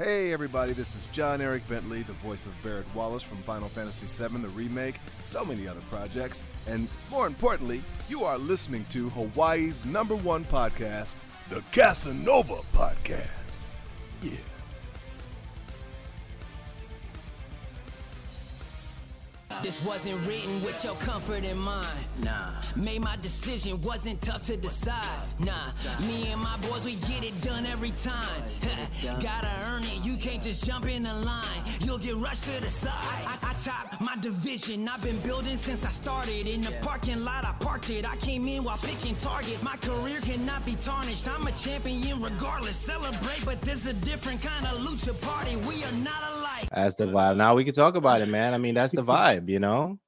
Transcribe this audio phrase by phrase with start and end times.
[0.00, 4.06] Hey everybody, this is John Eric Bentley, the voice of Barret Wallace from Final Fantasy
[4.06, 9.84] VII, the remake, so many other projects, and more importantly, you are listening to Hawaii's
[9.84, 11.14] number one podcast,
[11.48, 13.58] the Kasanova Podcast.
[14.22, 14.38] Yeah.
[19.62, 21.86] This wasn't written with your comfort in mind.
[22.22, 22.52] Nah.
[22.76, 25.04] Made my decision, wasn't tough to decide.
[25.40, 25.52] Nah.
[26.06, 28.42] Me and my boys, we get it done every time.
[29.20, 31.62] Gotta earn it, you can't just jump in the line.
[31.80, 32.92] You'll get rushed to the side.
[32.92, 36.46] I, I top my division, I've been building since I started.
[36.46, 38.08] In the parking lot, I parked it.
[38.08, 39.62] I came in while picking targets.
[39.62, 41.28] My career cannot be tarnished.
[41.28, 42.76] I'm a champion regardless.
[42.76, 45.56] Celebrate, but this a different kind of lucha party.
[45.56, 46.47] We are not alike.
[46.72, 47.36] That's the vibe.
[47.36, 48.54] Now we can talk about it, man.
[48.54, 49.98] I mean, that's the vibe, you know.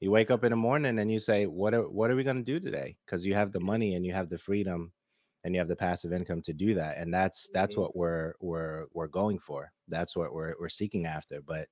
[0.00, 2.36] You wake up in the morning and you say, "What are what are we going
[2.36, 4.92] to do today?" Because you have the money and you have the freedom
[5.44, 7.80] and you have the passive income to do that, and that's that's Mhm.
[7.80, 9.72] what we're we're we're going for.
[9.88, 11.40] That's what we're we're seeking after.
[11.40, 11.68] But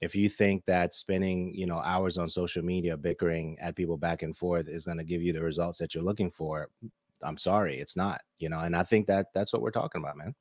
[0.00, 4.22] if you think that spending you know hours on social media bickering at people back
[4.22, 6.70] and forth is going to give you the results that you're looking for,
[7.22, 8.22] I'm sorry, it's not.
[8.38, 10.34] You know, and I think that that's what we're talking about, man.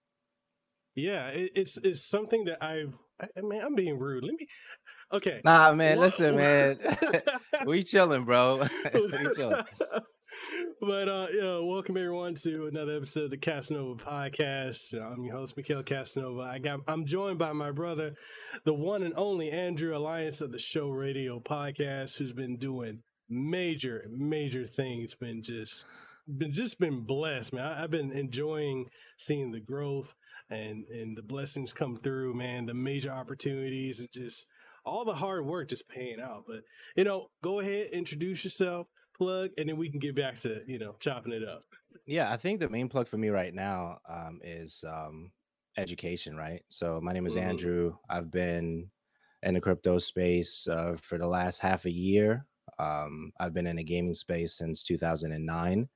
[0.95, 2.97] Yeah, it's it's something that I've.
[3.21, 4.23] I, mean, I'm being rude.
[4.23, 4.47] Let me.
[5.13, 5.41] Okay.
[5.43, 6.79] Nah, man, Wha- listen, man.
[7.65, 8.63] we chilling, bro.
[8.93, 9.63] we chilling.
[10.79, 14.93] but uh yeah, welcome everyone to another episode of the Kasanova podcast.
[14.93, 16.47] I'm your host, Mekel Kasanova.
[16.47, 18.13] I got I'm joined by my brother,
[18.65, 24.05] the one and only Andrew Alliance of the Show Radio Podcast, who's been doing major,
[24.09, 25.85] major things, been just
[26.37, 27.65] been just been blessed, man.
[27.65, 28.85] I, I've been enjoying
[29.17, 30.15] seeing the growth
[30.51, 34.45] and and the blessings come through, man, the major opportunities and just
[34.85, 36.43] all the hard work just paying out.
[36.47, 36.61] But
[36.95, 40.77] you know, go ahead, introduce yourself, plug, and then we can get back to you
[40.79, 41.63] know chopping it up.
[42.05, 45.31] Yeah, I think the main plug for me right now um, is um,
[45.77, 46.61] education, right?
[46.69, 47.41] So my name is Mhm.
[47.41, 47.95] Andrew.
[48.09, 48.89] I've been
[49.43, 52.45] in the crypto space uh, for the last half a year.
[52.79, 55.87] Um, I've been in the gaming space since 2009.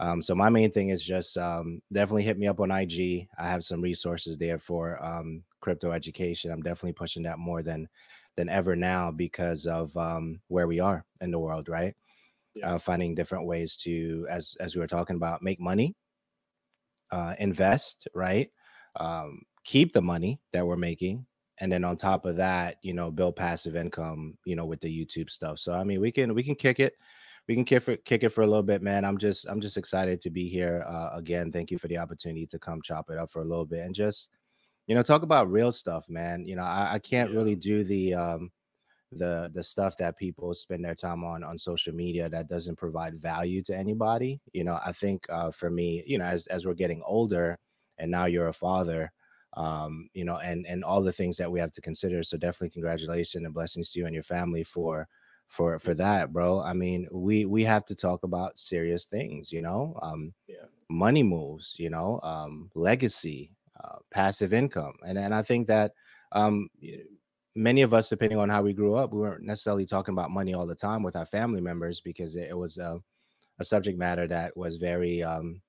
[0.00, 3.28] Um, so my main thing is just um, definitely hit me up on IG.
[3.38, 6.52] I have some resources there for um, crypto education.
[6.52, 7.88] I'm definitely pushing that more than
[8.36, 11.94] than ever now because of um, where we are in the world, right?
[12.54, 12.74] Yeah.
[12.74, 15.96] Uh, finding different ways to, as as we were talking about, make money,
[17.10, 18.50] uh, invest, right?
[18.96, 21.26] Um, keep the money that we're making,
[21.58, 24.88] and then on top of that, you know, build passive income, you know, with the
[25.06, 25.58] YouTube stuff.
[25.58, 26.94] So I mean, we can we can kick it,
[27.48, 29.04] we can kick it, kick it for a little bit, man.
[29.04, 31.50] I'm just I'm just excited to be here uh, again.
[31.52, 33.94] Thank you for the opportunity to come chop it up for a little bit and
[33.94, 34.28] just,
[34.86, 36.46] you know, talk about real stuff, man.
[36.46, 37.36] You know, I, I can't Yeah.
[37.38, 38.52] really do the um
[39.12, 43.18] the the stuff that people spend their time on on social media that doesn't provide
[43.18, 46.74] value to anybody you know i think uh for me you know as as we're
[46.74, 47.58] getting older
[47.98, 49.10] and now you're a father
[49.54, 52.68] um you know and and all the things that we have to consider so definitely
[52.68, 55.08] congratulations and blessings to you and your family for
[55.48, 56.60] for for that bro.
[56.60, 60.66] I mean we we have to talk about serious things you know um Yeah.
[60.88, 64.94] money moves you know um legacy uh, passive income.
[65.06, 65.92] And and i think that
[66.32, 66.68] um
[67.54, 70.54] many of us depending on how we grew up we weren't necessarily talking about money
[70.54, 73.00] all the time with our family members because it, it was a,
[73.58, 75.60] a subject matter that was very um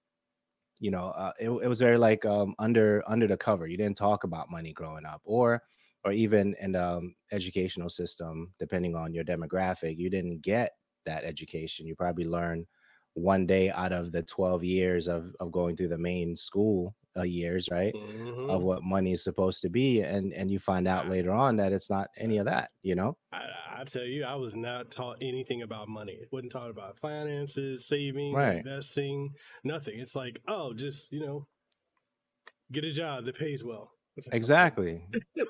[0.79, 3.68] you know uh, it, it was very like um under under the cover.
[3.68, 5.62] You didn't talk about money growing up or
[6.04, 10.72] or even in the um, educational system depending on your demographic you didn't get
[11.06, 12.66] that education you probably learned
[13.14, 17.24] one day out of the 12 years of, of going through the main school uh,
[17.24, 18.48] years right Mhm.
[18.48, 21.74] of what money is supposed to be and and you find out later on that
[21.74, 25.18] it's not any of that you know I, I tell you, I was not taught
[25.22, 26.14] anything about money.
[26.14, 28.66] It wasn't taught about finances, saving, Right.
[28.66, 30.00] investing, nothing.
[30.00, 31.48] It's like, oh, just you know,
[32.72, 33.99] get a job that pays well.
[34.28, 34.31] Okay.
[34.31, 35.03] exactly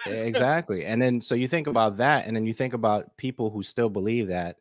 [0.05, 3.61] exactly and then so you think about that and then you think about people who
[3.61, 4.57] still believe that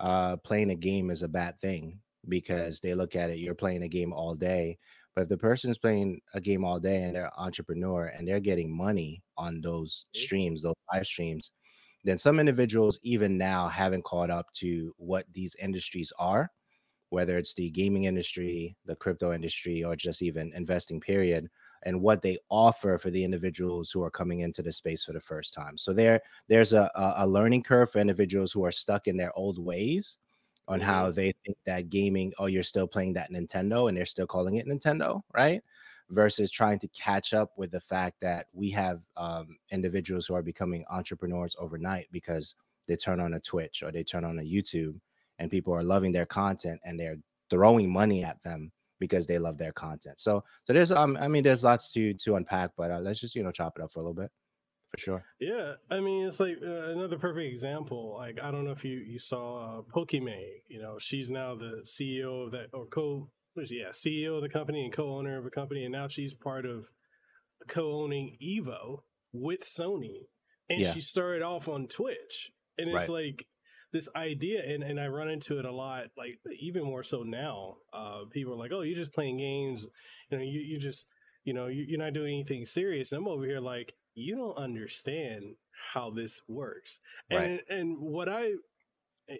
[0.00, 3.82] uh playing a game is a bad thing because they look at it you're playing
[3.82, 4.78] a game all day
[5.14, 8.40] but if the person's playing a game all day and they're an entrepreneur and they're
[8.40, 10.20] getting money on those Mhm.
[10.20, 11.52] streams those live streams
[12.04, 16.50] then some individuals even now haven't caught up to what these industries are
[17.10, 21.48] whether it's the gaming industry the crypto industry or just even investing period
[21.84, 25.20] and what they offer for the individuals who are coming into the space for the
[25.20, 25.78] first time.
[25.78, 29.58] So there, there's a, a learning curve for individuals who are stuck in their old
[29.58, 30.18] ways
[30.68, 34.26] on how they think that gaming, oh, you're still playing that Nintendo and they're still
[34.26, 35.62] calling it Nintendo, right?
[36.10, 40.42] Versus trying to catch up with the fact that we have um, individuals who are
[40.42, 42.54] becoming entrepreneurs overnight because
[42.86, 44.94] they turn on a Twitch or they turn on a YouTube
[45.38, 47.18] and people are loving their content and they're
[47.48, 50.20] throwing money at them because they love their content.
[50.20, 53.34] So so there's um I mean there's lots to to unpack, but uh, let's just
[53.34, 54.30] you know chop it up for a little bit
[54.90, 55.24] for sure.
[55.40, 58.14] Yeah, I mean it's like uh, another perfect example.
[58.18, 60.62] Like I don't know if you you saw uh, Pokimane.
[60.68, 64.84] You know, she's now the CEO of that or co yeah CEO of the company
[64.84, 66.86] and co-owner of a company, and now she's part of
[67.68, 69.02] co-owning Evo
[69.32, 70.28] with Sony,
[70.68, 70.92] and Yeah.
[70.92, 73.26] she started off on Twitch, and it's Right.
[73.26, 73.46] like
[73.92, 77.76] this idea and, and i run into it a lot like even more so now
[77.92, 79.86] uh people are like oh you're just playing games
[80.30, 81.06] you know you, you just
[81.44, 84.56] you know you, you're not doing anything serious and i'm over here like you don't
[84.56, 85.54] understand
[85.92, 87.00] how this works
[87.30, 87.60] and Right.
[87.68, 88.52] and what i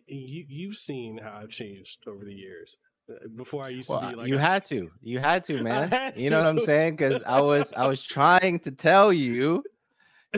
[0.06, 2.76] you, you've seen how i've changed over the years
[3.10, 5.58] Uh, before i used Well, to be like you a- had to, you had to,
[5.62, 5.90] man.
[5.90, 6.94] had You know what I'm saying?
[6.96, 9.62] Because I was I was trying to tell you,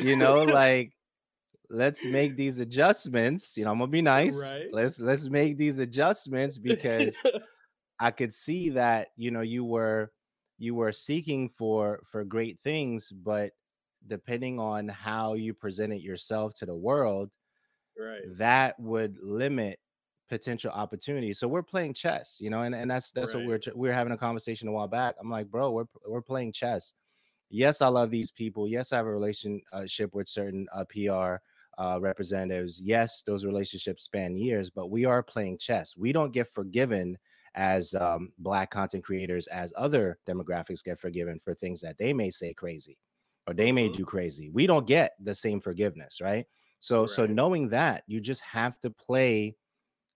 [0.00, 0.93] you know, like
[1.72, 3.56] let's make these adjustments.
[3.56, 4.38] You know, I'm gonna be nice.
[4.38, 4.66] Right.
[4.72, 7.16] Let's let's make these adjustments because
[8.00, 10.12] I could see that you know you were
[10.58, 13.52] you were seeking for for great things, but
[14.06, 17.30] depending on how you presented yourself to the world,
[17.98, 19.78] right that would limit
[20.28, 21.38] potential opportunities.
[21.38, 24.12] So we're playing chess, you know, and, and that's that's what we're tr- we're having
[24.12, 25.14] a conversation a while back.
[25.20, 26.94] I'm like, bro, we're we're playing chess.
[27.50, 28.66] Yes, I love these people.
[28.66, 31.36] Yes, I have a relationship with certain uh, PR
[31.82, 32.81] uh, representatives.
[32.81, 35.96] Yes, those relationships span years, but we are playing chess.
[35.96, 37.19] We don't get forgiven
[37.55, 42.31] as um, black content creators as other demographics get forgiven for things that they may
[42.31, 42.99] say crazy
[43.46, 43.99] or they may Mhm.
[43.99, 44.50] do crazy.
[44.50, 46.46] We don't get the same forgiveness, right?
[46.81, 49.56] So so knowing that, you just have to play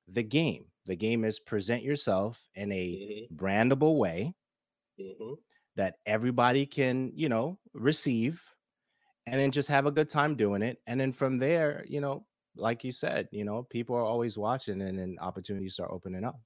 [0.08, 0.72] the game.
[0.86, 4.34] The game is present yourself in a Mhm, brandable way
[4.98, 5.36] mhm.
[5.76, 8.42] that everybody can, you know, receive
[9.26, 10.78] and then just have a good time doing it.
[10.86, 12.24] And then from there, you know,
[12.56, 16.36] like you said, you know, people are always watching and then opportunities start opening up.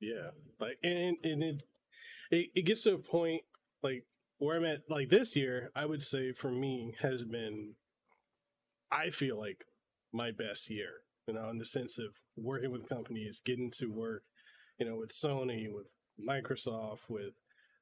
[0.00, 0.30] Yeah,
[0.60, 1.62] like and and it,
[2.30, 3.42] it it gets to a point
[3.82, 4.04] like
[4.38, 4.82] where I'm at.
[4.88, 7.74] Like this year, I would say for me has been,
[8.92, 9.64] I feel like
[10.12, 10.90] my best year.
[11.26, 14.22] You know, in the sense of working with companies, getting to work,
[14.78, 15.88] you know, with Sony, with
[16.18, 17.34] Microsoft, with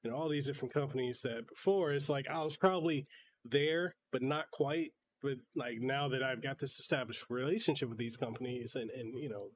[0.03, 3.07] you know all these different companies that before it's like I was probably
[3.51, 4.93] there, but not quite.
[5.23, 9.29] But like now that I've got this established relationship with these companies, and and you
[9.29, 9.51] know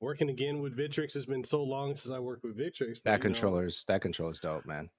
[0.00, 2.94] working again with Victrix has been so long since I worked with Victrix.
[2.94, 4.88] but, That you know, controller's that controller's dope, man.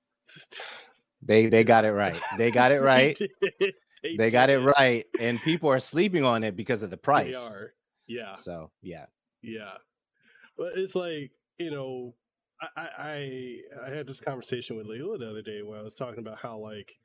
[1.24, 2.20] They they got it right.
[2.38, 3.16] They got it right.
[3.16, 3.74] did.
[4.18, 5.06] They got it right.
[5.20, 7.36] And people are sleeping on it because of the price.
[7.36, 7.74] They are.
[8.08, 8.34] Yeah.
[8.34, 9.06] So yeah.
[9.44, 9.74] Yeah.
[10.58, 12.16] But it's like, you know,
[12.60, 15.94] I, I I I had this conversation with Leila the other day when I was
[15.94, 16.96] talking about how like,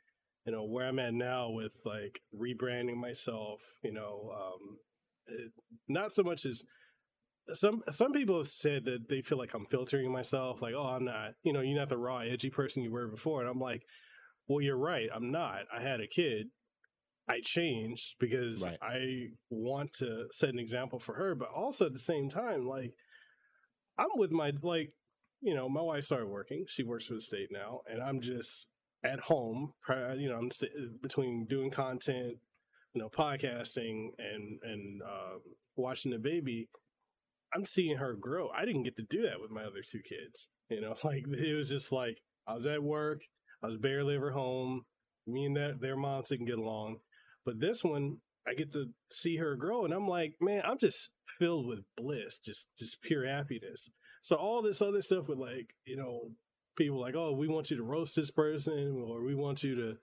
[0.47, 4.79] you know, where I'm at now with like rebranding myself, you know, um
[5.27, 5.53] it,
[5.89, 6.63] not so much as
[7.53, 11.05] some some people have said that they feel like I'm filtering myself, like, oh, I'm
[11.05, 13.41] not, you know, you're not the raw, edgy person you were before.
[13.41, 13.83] And I'm like,
[14.49, 15.63] well, you're right, I'm not.
[15.77, 16.47] I had a kid.
[17.29, 18.79] I changed because Right.
[18.81, 22.93] I want to set an example for her, but also at the same time, like
[23.99, 24.93] I'm with my like,
[25.41, 26.65] you know, my wife started working.
[26.69, 28.69] She works for the state now, and I'm just
[29.05, 29.73] at home.
[29.89, 30.49] You know,
[31.03, 32.37] between doing content,
[32.95, 35.39] you know, podcasting and and uh,
[35.77, 36.69] watching the baby.
[37.55, 38.51] I'm seeing her grow.
[38.51, 40.51] I didn't get to do that with my other two kids.
[40.69, 43.23] You know, like it was just like I was at work.
[43.63, 44.83] I was barely ever home.
[45.27, 46.99] Me and that their moms didn't get along.
[47.45, 51.11] But this one, I get to see her grow, and I'm like, man, I'm just
[51.39, 53.89] filled with bliss, just just pure happiness.
[54.23, 56.31] So all this other stuff with like, you know,
[56.77, 59.95] people like, oh, we want you to roast this person, or we want you to,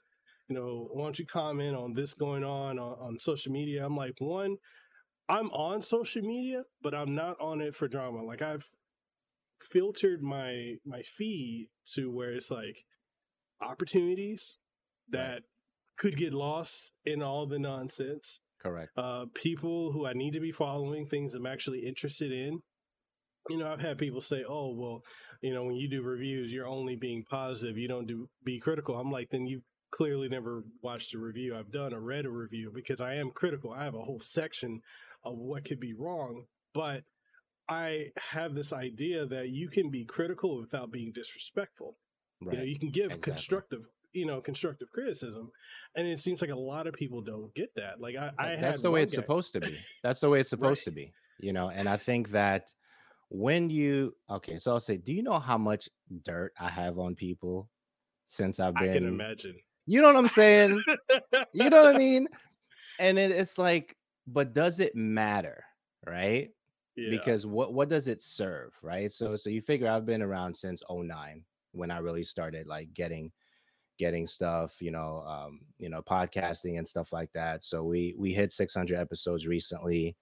[0.50, 3.86] you know, why don't you comment on this going on on, on social media?
[3.86, 4.58] I'm like, one,
[5.30, 8.24] I'm on social media, but I'm not on it for drama.
[8.24, 8.66] Like I've
[9.72, 12.84] filtered my my feed to where it's like
[13.62, 14.58] opportunities
[15.10, 15.44] that
[15.98, 18.92] could get lost in all the nonsense Correct.
[18.98, 22.60] uh, people who I need to be following, things I'm actually interested in.
[23.50, 25.04] You know, I've had people say, "Oh, well,
[25.42, 27.78] you know, when you do reviews, you're only being positive.
[27.78, 31.72] You don't do be critical." I'm like, then you clearly never watched a review I've
[31.72, 33.72] done or read a review because I am critical.
[33.72, 34.82] I have a whole section
[35.24, 37.04] of what could be wrong, but
[37.70, 41.98] I have this idea that you can be critical without being disrespectful.
[42.42, 42.54] Right.
[42.54, 43.32] You know, you can give exactly.
[43.34, 45.52] constructive, you know, constructive criticism,
[45.96, 48.00] and it seems like a lot of people don't get that.
[48.02, 49.78] Like I, I that's the way it's guy- supposed to be.
[50.02, 50.86] That's the way it's supposed Right.
[50.86, 51.14] to be.
[51.40, 52.72] You know, and I think that
[53.34, 55.90] when you okay, so I'll say, do you know how much
[56.24, 57.70] dirt I have on people
[58.26, 58.90] since I've been?
[58.90, 59.56] I can imagine.
[59.86, 60.82] you know what I'm saying?
[61.54, 62.28] you know what I mean?
[63.00, 63.98] And it, it's like,
[64.28, 65.64] but does it matter?
[66.06, 66.50] Right?
[66.96, 67.10] yeah.
[67.10, 69.12] because what what does it serve, right?
[69.12, 73.32] So so you figure I've been around since 09 when I really started like getting
[74.00, 77.64] getting stuff, you know, um, you know, podcasting and stuff like that.
[77.64, 80.16] So we we hit 600 episodes recently.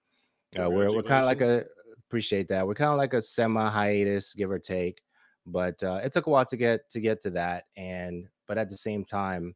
[0.58, 1.64] Uh, we're we're kind of like a
[2.12, 2.66] appreciate that.
[2.66, 5.00] We're kind of like a semi hiatus, give or take,
[5.46, 7.64] but uh, it took a while to get to get to that.
[7.74, 9.54] And but at the same time,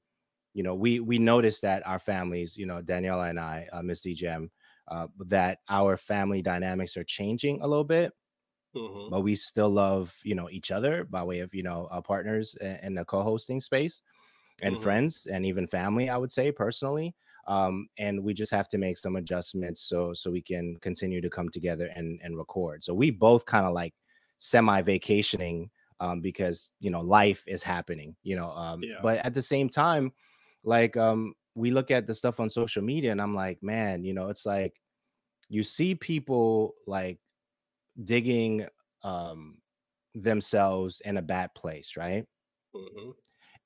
[0.55, 4.01] you know, we we noticed that our families, you know, Daniela and I, uh, Miss
[4.01, 4.49] DJM,
[4.89, 8.11] uh, that our family dynamics are changing a little bit.
[8.75, 9.11] Mm-hmm.
[9.11, 12.55] But we still love, you know, each other by way of, you know, our partners
[12.83, 14.03] in the co-hosting space
[14.63, 14.83] and mm-hmm.
[14.83, 17.15] friends and even family, I would say personally.
[17.49, 21.31] Um, and we just have to make some adjustments so so we can continue to
[21.31, 22.83] come together and and record.
[22.83, 23.95] So we both kind of like
[24.39, 28.51] semi vacationing um, because you know life is happening, you know.
[28.51, 28.97] Um, yeah.
[29.03, 30.13] But at the same time,
[30.65, 34.13] like um, we look at the stuff on social media, and I'm like, man, you
[34.13, 34.75] know, it's like
[35.49, 37.19] you see people like
[38.05, 38.67] digging
[39.03, 39.59] um,
[40.15, 42.25] themselves in a bad place, right?
[42.75, 43.11] Mm-hmm.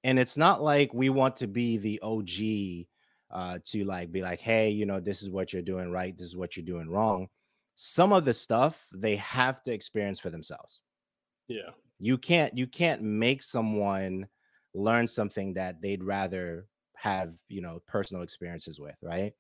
[0.05, 2.87] And it's not like we want to be the OG
[3.33, 6.27] uh, to like be like, hey, you know, this is what you're doing right, this
[6.27, 7.29] is what you're doing wrong.
[7.77, 10.83] Some of the stuff they have to experience for themselves.
[11.49, 11.71] Yeah.
[11.99, 14.27] You can't you can't make someone
[14.75, 19.33] learn something that they'd rather have, you know, personal experiences with, right?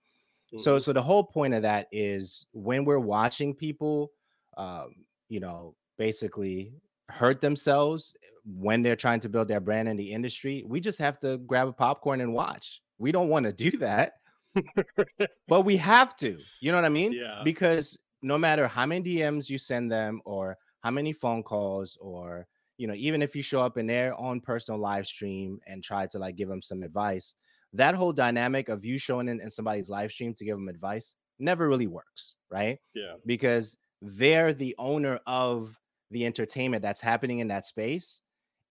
[0.53, 0.59] Mm-hmm.
[0.59, 4.11] So so the whole point of that is when we're watching people
[4.57, 4.95] um,
[5.29, 6.73] you know, basically
[7.09, 11.19] hurt themselves when they're trying to build their brand in the industry, we just have
[11.21, 12.83] to grab a popcorn and watch.
[13.01, 14.13] We don't want to do that,
[15.49, 16.39] but we have to.
[16.61, 17.13] You know what I mean?
[17.13, 17.41] Yeah.
[17.45, 22.47] Because no matter how many DMs you send them or how many phone calls or
[22.77, 26.07] you know even if you show up in their own personal live stream and try
[26.07, 27.35] to like give them some advice
[27.73, 31.15] that whole dynamic of you showing in, in somebody's live stream to give them advice
[31.39, 35.79] never really works right yeah because they're the owner of
[36.11, 38.21] the entertainment that's happening in that space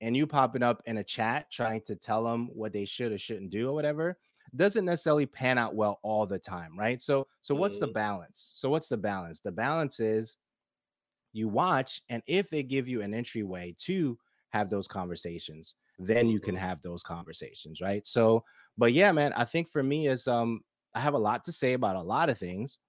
[0.01, 3.17] and you popping up in a chat trying to tell them what they should or
[3.17, 4.17] shouldn't do or whatever
[4.55, 7.01] doesn't necessarily pan out well all the time right?
[7.01, 7.87] So so what's mm-hmm.
[7.87, 8.49] the balance?
[8.53, 9.39] So what's the balance?
[9.39, 10.37] The balance is
[11.33, 14.17] you watch and if they give you an entryway to
[14.49, 16.63] have those conversations then you can mm-hmm.
[16.63, 18.07] have those conversations right?
[18.07, 18.43] So
[18.79, 20.61] but yeah man i think for me is um
[20.95, 22.79] i have a lot to say about a lot of things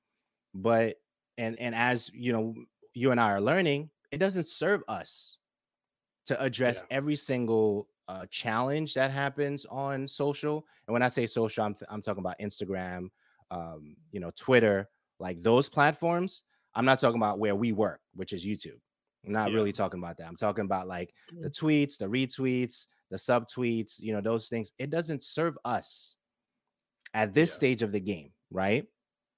[0.55, 0.97] but
[1.37, 2.55] and and as you know
[2.95, 5.37] you and i are learning it doesn't serve us
[6.31, 6.97] to address yeah.
[6.97, 11.89] every single uh, challenge that happens on social and when i say social i'm, th-
[11.91, 13.09] I'm talking about instagram
[13.51, 16.45] um, you know twitter like those platforms
[16.77, 18.79] i'm not talking about where we work which is youtube
[19.27, 19.57] i'm not yeah.
[19.57, 21.59] really talking about that i'm talking about like the mm.
[21.59, 26.17] tweets the retweets the subtweets you know those things it doesn't serve us
[27.15, 27.57] at this yeah.
[27.57, 28.87] stage of the game right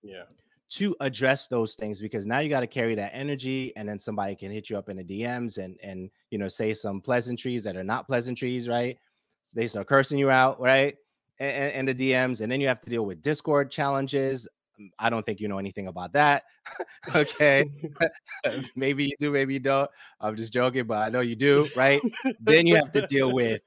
[0.03, 0.25] yeah
[0.73, 4.35] to address those things because now you got to carry that energy and then somebody
[4.35, 7.77] can hit you up in the DMs and and you know say some pleasantries that
[7.77, 8.97] are not pleasantries, right?
[9.45, 10.97] So they start cursing you out, right?
[11.39, 14.47] And, and, the DMs, and then you have to deal with Discord challenges.
[14.79, 16.45] Um, I don't think you know anything about that.
[17.15, 17.65] okay.
[18.77, 19.91] maybe you do, maybe you don't.
[20.21, 22.01] I'm just joking, but I know you do, right?
[22.41, 23.61] then you have to deal with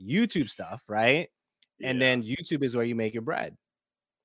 [0.00, 1.28] YouTube stuff, right?
[1.82, 2.06] And yeah.
[2.06, 3.56] then YouTube is where you make your bread.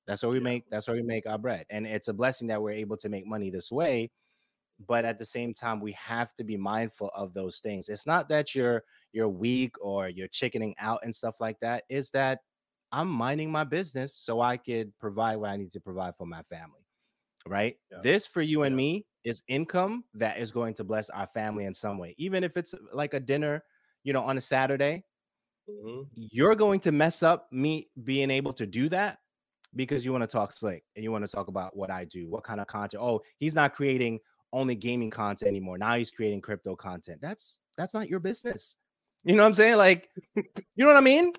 [0.09, 0.43] That's where we yeah.
[0.43, 1.67] make that's where we make our bread.
[1.69, 4.09] And it's a blessing that we're able to make money this way.
[4.87, 7.89] But at the same time, we have to be mindful of those things.
[7.89, 8.81] It's not that you're
[9.13, 11.83] you're weak or you're chickening out and stuff like that.
[11.89, 12.39] Is that
[12.91, 16.41] I'm minding my business so I could provide what I need to provide for my
[16.49, 16.87] family.
[17.47, 17.75] Right?
[17.91, 17.99] Yeah.
[18.01, 18.77] This for you and yeah.
[18.77, 22.15] me is income that is going to bless our family in some way.
[22.17, 23.63] Even if it's like a dinner,
[24.03, 25.03] you know, on a Saturday,
[25.69, 26.01] mm-hmm.
[26.15, 29.19] you're going to mess up me being able to do that
[29.75, 32.29] because you want to talk slick and you want to talk about what I do,
[32.29, 33.01] what kind of content.
[33.03, 34.19] Oh, he's not creating
[34.51, 35.77] only gaming content anymore.
[35.77, 37.19] Now he's creating crypto content.
[37.21, 38.75] That's that's not your business.
[39.23, 39.77] You know what I'm saying?
[39.77, 40.43] Like, you
[40.77, 41.33] know what I mean?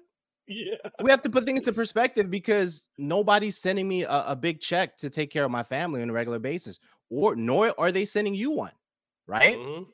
[0.46, 0.76] Yeah.
[1.02, 4.96] We have to put things in perspective because nobody's sending me a, a big check
[4.98, 8.34] to take care of my family on a regular basis, or nor are they sending
[8.34, 8.72] you one,
[9.26, 9.56] right?
[9.56, 9.84] Mm-hmm.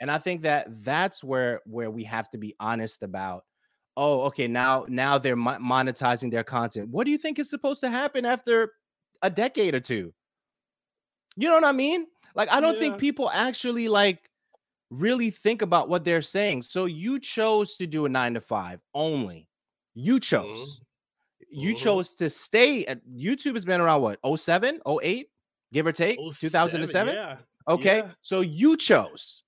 [0.00, 3.44] And I think that that's where where we have to be honest about
[3.96, 7.88] oh okay now now they're monetizing their content what do you think is supposed to
[7.88, 8.72] happen after
[9.22, 10.12] a decade or two
[11.36, 12.80] you know what i mean like i don't yeah.
[12.80, 14.30] think people actually like
[14.90, 18.80] really think about what they're saying so you chose to do a 9 to 5
[18.94, 19.48] only
[19.94, 21.60] you chose mm-hmm.
[21.60, 21.82] you mm-hmm.
[21.82, 25.28] chose to stay at youtube has been around what 07 08
[25.72, 27.36] give or take 2007 yeah.
[27.68, 28.10] okay yeah.
[28.20, 29.44] so you chose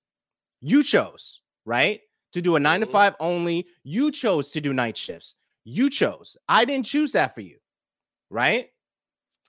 [0.61, 2.01] you chose right
[2.33, 2.93] to do a nine to mm-hmm.
[2.93, 3.67] five only.
[3.83, 5.35] You chose to do night shifts.
[5.63, 6.37] You chose.
[6.47, 7.57] I didn't choose that for you.
[8.29, 8.69] Right.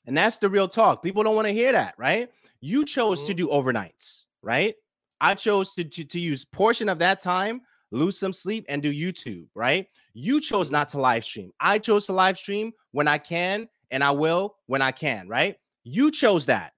[0.07, 1.03] And that's the real talk.
[1.03, 1.95] People don't want to hear that.
[1.99, 2.31] Right.
[2.61, 3.37] You chose to Mhm.
[3.37, 4.75] do overnights, right?
[5.21, 8.93] I chose to, to to use portion of that time, lose some sleep, and do
[8.93, 9.87] YouTube, right?
[10.15, 11.53] You chose not to live stream.
[11.61, 15.57] I chose to live stream when I can, and I will when I can, right?
[15.85, 16.73] You chose that,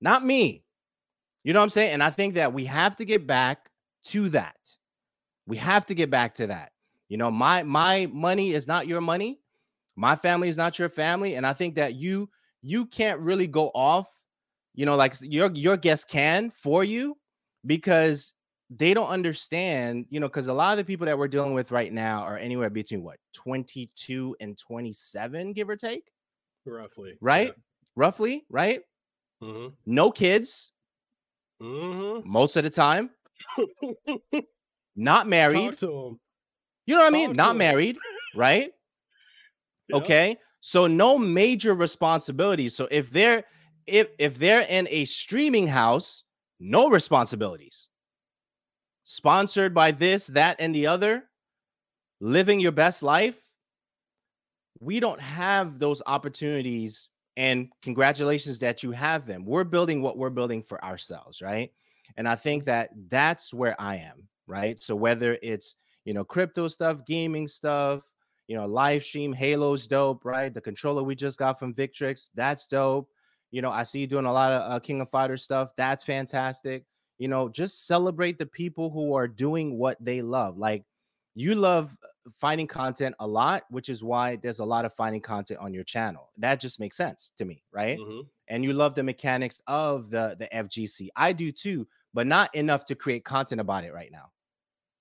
[0.00, 0.64] not me.
[1.44, 1.92] You know what I'm saying?
[1.92, 3.70] And I think that we have to get back
[4.06, 4.55] to that.
[5.46, 6.72] We have to get back to that.
[7.08, 9.40] You know, my my money is not your money.
[9.96, 12.28] My family is not your family, and I think that you
[12.62, 14.08] you can't really go off.
[14.74, 17.16] You know, like your your guests can for you
[17.64, 18.34] because
[18.70, 20.06] they don't understand.
[20.10, 22.36] You know, because a lot of the people that we're dealing with right now are
[22.36, 26.10] anywhere between what 22 and 27, give or take,
[26.66, 27.16] Roughly.
[27.20, 27.54] right?
[27.94, 28.80] Roughly, right?
[29.42, 29.68] Mm-hmm.
[29.86, 30.72] No kids
[31.62, 32.28] Mm-hmm.
[32.28, 33.10] most of the time,
[34.96, 35.54] not married.
[35.54, 36.20] Talk to him.
[36.86, 37.32] You know what I mean?
[37.32, 37.58] Not 'em.
[37.58, 37.98] married,
[38.34, 38.72] right?
[39.92, 40.36] Okay.
[40.58, 42.74] So no major responsibilities.
[42.74, 43.44] So if they're
[43.86, 46.24] if if they're in a streaming house,
[46.58, 47.88] no responsibilities.
[49.04, 51.22] Sponsored by this, that, and the other,
[52.20, 53.38] living your best life.
[54.80, 57.08] We don't have those opportunities.
[57.36, 59.44] And congratulations that you have them.
[59.44, 61.70] We're building what we're building for ourselves, right?
[62.16, 64.82] And I think that that's where I am, right?
[64.82, 65.74] So whether it's
[66.04, 68.02] you know crypto stuff, gaming stuff,
[68.48, 70.52] you know, live stream Halo's dope, right?
[70.52, 73.08] The controller we just got from Victrix, that's dope.
[73.50, 75.70] You know, I see you doing a lot of uh, King of Fighter stuff.
[75.76, 76.84] That's fantastic.
[77.18, 80.58] You know, just celebrate the people who are doing what they love.
[80.58, 80.84] Like
[81.34, 85.20] you love uh, finding content a lot, which is why there's a lot of finding
[85.20, 86.30] content on your channel.
[86.38, 87.98] That just makes sense to me, right?
[87.98, 88.20] Mm-hmm.
[88.48, 91.08] and you love the mechanics of the the FGC.
[91.16, 94.30] I do too, but not enough to create content about it right now.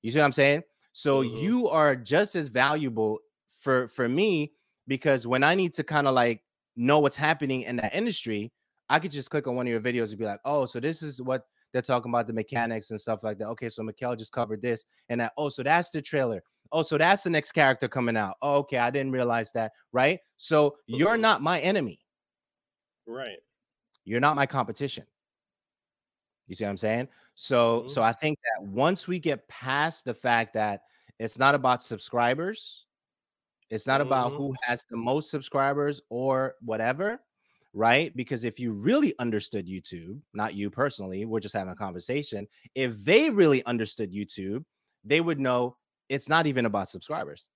[0.06, 0.62] You see what I'm saying?
[0.94, 1.32] So Mhm.
[1.42, 3.18] you are just as valuable
[3.50, 4.54] for for me
[4.88, 6.44] because when I need to kind of like
[6.76, 8.54] know what's happening in that industry,
[8.88, 11.02] I could just click on one of your videos and be like, "Oh, so this
[11.02, 14.32] is what they're talking about the mechanics and stuff like that." Okay, so Mekel just
[14.32, 15.34] covered this and that.
[15.38, 16.44] Oh, so that's the trailer.
[16.72, 18.38] Oh, so that's the next character coming out.
[18.44, 19.72] Oh, okay, I didn't realize that.
[19.92, 20.20] Right?
[20.38, 21.22] So you're Mhm.
[21.22, 22.00] not my enemy
[23.08, 23.40] Right.
[24.06, 25.06] you're not my competition.
[26.48, 27.08] You see what I'm saying?
[27.36, 27.90] So Mhm.
[27.92, 30.82] so I think that once we get past the fact that
[31.20, 32.86] it's not about subscribers,
[33.70, 34.38] it's not about Mhm.
[34.38, 37.20] who has the most subscribers or whatever,
[37.74, 38.16] right?
[38.16, 42.48] Because if you really understood YouTube, not you personally, we're just having a conversation.
[42.76, 44.64] If they really understood YouTube,
[45.04, 45.78] they would know
[46.10, 47.50] it's not even about subscribers.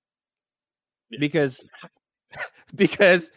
[1.09, 1.19] Yeah.
[1.19, 1.63] Because
[2.75, 3.31] because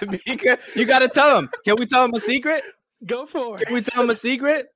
[0.24, 1.48] because you got to tell them.
[1.64, 2.64] Can we tell them a secret?
[3.06, 3.66] Go for it.
[3.66, 4.68] Can we tell them a secret?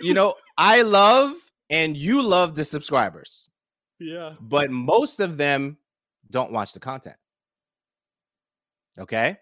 [0.00, 1.34] You know, I love
[1.70, 3.48] and you love the subscribers,
[3.98, 4.34] Yeah.
[4.40, 5.76] but most of them
[6.30, 7.16] don't watch the content.
[8.98, 9.36] Okay?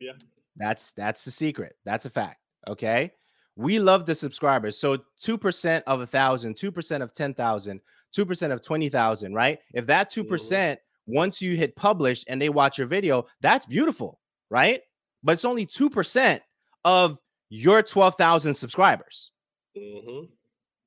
[0.00, 0.12] Yeah.
[0.56, 1.76] That's that's the secret.
[1.84, 2.40] That's a fact.
[2.68, 3.12] Okay.
[3.56, 4.76] We love the subscribers.
[4.78, 7.80] So 2% of a thousand, 2% of 10,000,
[8.14, 9.58] 2% of 20,000, right?
[9.72, 14.82] If that 2% once you hit publish and they watch your video, that's beautiful, right?
[15.22, 16.40] But it's only 2%
[16.84, 19.30] of your 12,000 subscribers.
[19.76, 20.26] Mm-hmm.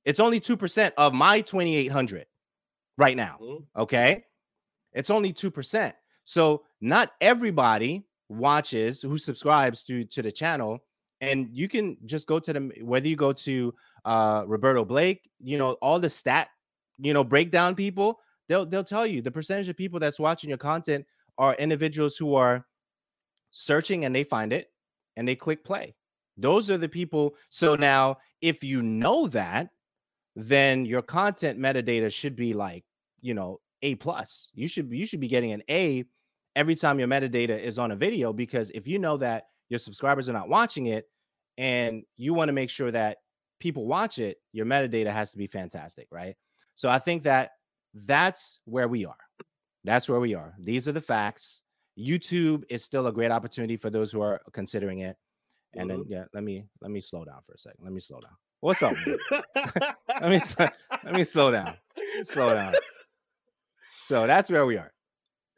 [0.06, 2.26] It's only 2% of my 2,800
[2.98, 3.38] right now.
[3.42, 3.82] Mm-hmm.
[3.82, 4.24] Okay.
[4.94, 5.94] It's only 2%.
[6.24, 10.80] So not everybody watches who subscribes to, to the channel.
[11.22, 13.74] And you can just go to them, whether you go to
[14.06, 16.48] uh, Roberto Blake, you know, all the stat,
[16.98, 20.58] you know, breakdown people, they'll they'll tell you the percentage of people that's watching your
[20.58, 21.06] content
[21.38, 22.66] are individuals who are
[23.52, 24.72] searching and they find it
[25.16, 25.96] and they click play.
[26.40, 27.36] Those are the people.
[27.50, 29.70] So now, if you know that,
[30.36, 32.86] then your content metadata should be like,
[33.22, 34.52] you know, A plus.
[34.54, 36.06] You should you should be getting an A
[36.56, 40.30] every time your metadata is on a video because if you know that your subscribers
[40.30, 41.06] are not watching it
[41.58, 43.18] and you want to make sure that
[43.60, 46.36] people watch it, your metadata has to be fantastic, right?
[46.76, 47.52] So I think that
[47.94, 49.18] that's where we are.
[49.84, 50.54] That's where we are.
[50.60, 51.62] These are the facts.
[51.98, 55.18] YouTube is still a great opportunity for those who are considering it.
[55.76, 56.12] And then mm-hmm.
[56.12, 57.84] yeah, let me let me slow down for a second.
[57.84, 58.32] Let me slow down.
[58.62, 58.96] What's up?
[60.22, 60.42] let me
[61.04, 61.76] let me slow down.
[62.26, 62.74] Slow down.
[64.10, 64.92] So that's where we are.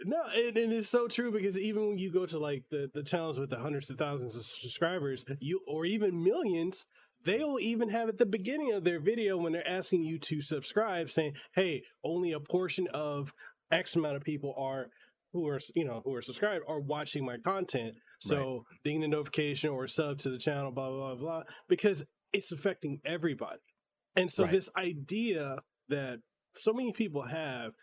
[0.03, 3.03] No, and, and it's so true because even when you go to like the, the
[3.03, 6.85] channels with the hundreds of thousands of subscribers, you or even millions,
[7.23, 11.09] they'll even have at the beginning of their video when they're asking you to subscribe,
[11.09, 13.33] saying, "Hey, only a portion of
[13.71, 14.87] X amount of people are
[15.33, 19.71] who are you know who are subscribed are watching my content." So ding the notification
[19.71, 22.03] or sub to the channel, blah blah blah blah, because
[22.33, 23.59] it's affecting everybody.
[24.15, 24.51] And so Right.
[24.51, 25.57] this idea
[25.89, 26.19] that
[26.53, 27.73] so many people have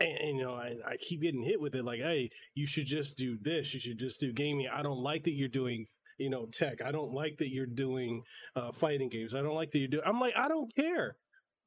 [0.00, 2.86] and, and, you know, I, I keep getting hit with it like, hey, you should
[2.86, 3.72] just do this.
[3.72, 4.66] You should just do gaming.
[4.66, 5.86] I don't like that you're doing
[6.18, 6.80] you know tech.
[6.84, 8.22] I don't like that you're doing
[8.56, 9.34] uh, fighting games.
[9.34, 10.04] I don't like that you're doing.
[10.06, 11.16] I'm like I don't care.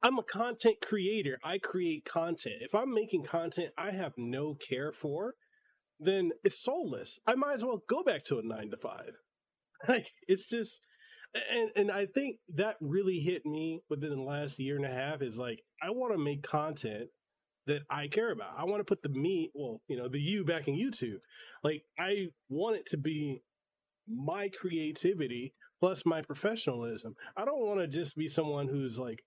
[0.04, 1.38] I'm a content creator.
[1.44, 2.58] I create content.
[2.62, 5.34] If I'm making content I have no care for,
[6.00, 7.20] then it's soulless.
[7.26, 9.18] I might as well go back to a nine to five.
[9.88, 10.88] Like it's just
[11.52, 15.22] and and I think that really hit me within the last year and a half
[15.22, 17.10] is like I want to make content
[17.68, 18.56] that I care about.
[18.58, 21.20] I want to put the me, well, you know, the you back in YouTube.
[21.64, 23.44] Like I want it to be
[24.08, 27.16] my creativity plus my professionalism.
[27.36, 29.24] I don't want to just be someone who's like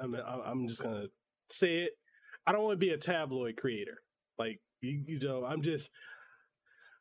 [0.00, 1.08] I'm I'm just going to
[1.50, 1.92] say it.
[2.46, 3.98] I don't want to be a tabloid creator.
[4.38, 5.90] Like you, you know, I'm just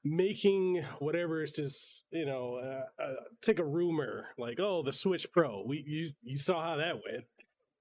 [0.03, 5.25] making whatever it's just you know uh, uh, take a rumor like oh the switch
[5.33, 5.63] pro.
[5.65, 7.25] We you you saw how that went.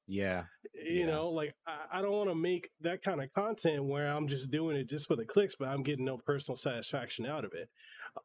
[0.07, 0.45] Yeah.
[0.75, 1.07] You yeah.
[1.07, 4.51] know like i, I don't want to make that kind of content where i'm just
[4.51, 7.69] doing it just for the clicks but i'm getting no personal satisfaction out of it.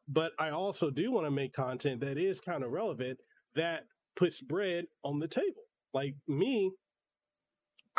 [0.08, 3.18] But i also do want to make content that is kind of relevant
[3.54, 3.84] that
[4.16, 5.62] puts bread on the table.
[5.92, 6.72] Like me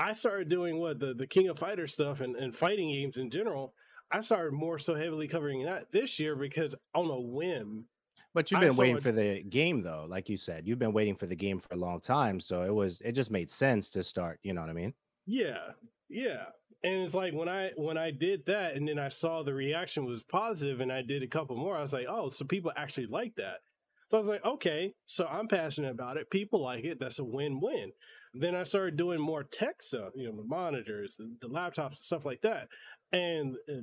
[0.02, 3.30] i started doing what the the king of fighters stuff and, and fighting games in
[3.30, 3.74] general
[4.12, 7.86] I started more so heavily covering that this year because on a whim.
[8.34, 10.68] But you've been waiting for the game though, like you said.
[10.68, 13.32] You've been waiting for the game for a long time, so it was it just
[13.32, 14.94] made sense to start, you know what I mean?
[15.26, 15.72] Yeah.
[16.10, 16.46] Yeah.
[16.84, 20.06] And it's like when I when I did that and then I saw the reaction
[20.06, 23.08] was positive and I did a couple more, I was like, "Oh, so people actually
[23.08, 23.60] like that."
[24.10, 26.32] So I was like, "Okay, so I'm passionate about it.
[26.32, 27.00] People like it.
[27.00, 27.92] That's a win-win."
[28.34, 31.98] Then I started doing more tech stuff, you know, the monitors, the, the laptops, and
[31.98, 32.68] stuff like that.
[33.12, 33.82] And uh,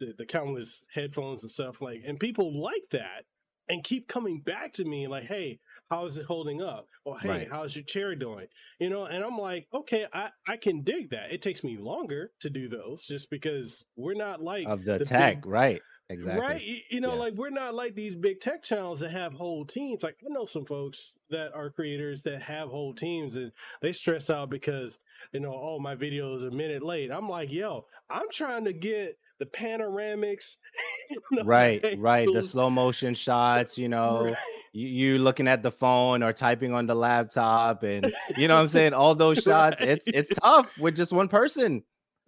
[0.00, 3.24] the, the countless headphones and stuff like and people like that
[3.68, 5.58] and keep coming back to me like hey
[5.90, 7.48] how's it holding up or hey right.
[7.50, 8.46] how's your chair doing
[8.78, 12.30] you know and i'm like okay i i can dig that it takes me longer
[12.40, 16.40] to do those just because we're not like of the, the tech big, right exactly
[16.40, 17.18] right you know yeah.
[17.18, 20.44] like we're not like these big tech channels that have whole teams like i know
[20.44, 23.50] some folks that are creators that have whole teams and
[23.82, 24.98] they stress out because
[25.32, 28.72] you know oh my video is a minute late i'm like yo i'm trying to
[28.72, 30.56] get the panoramics.
[31.10, 32.28] you know, right, right.
[32.32, 34.36] The slow motion shots, you know, right.
[34.72, 38.62] you, you, looking at the phone or typing on the laptop, and you know what
[38.62, 38.94] I'm saying?
[38.94, 39.90] All those shots, right.
[39.90, 41.82] it's it's tough with just one person.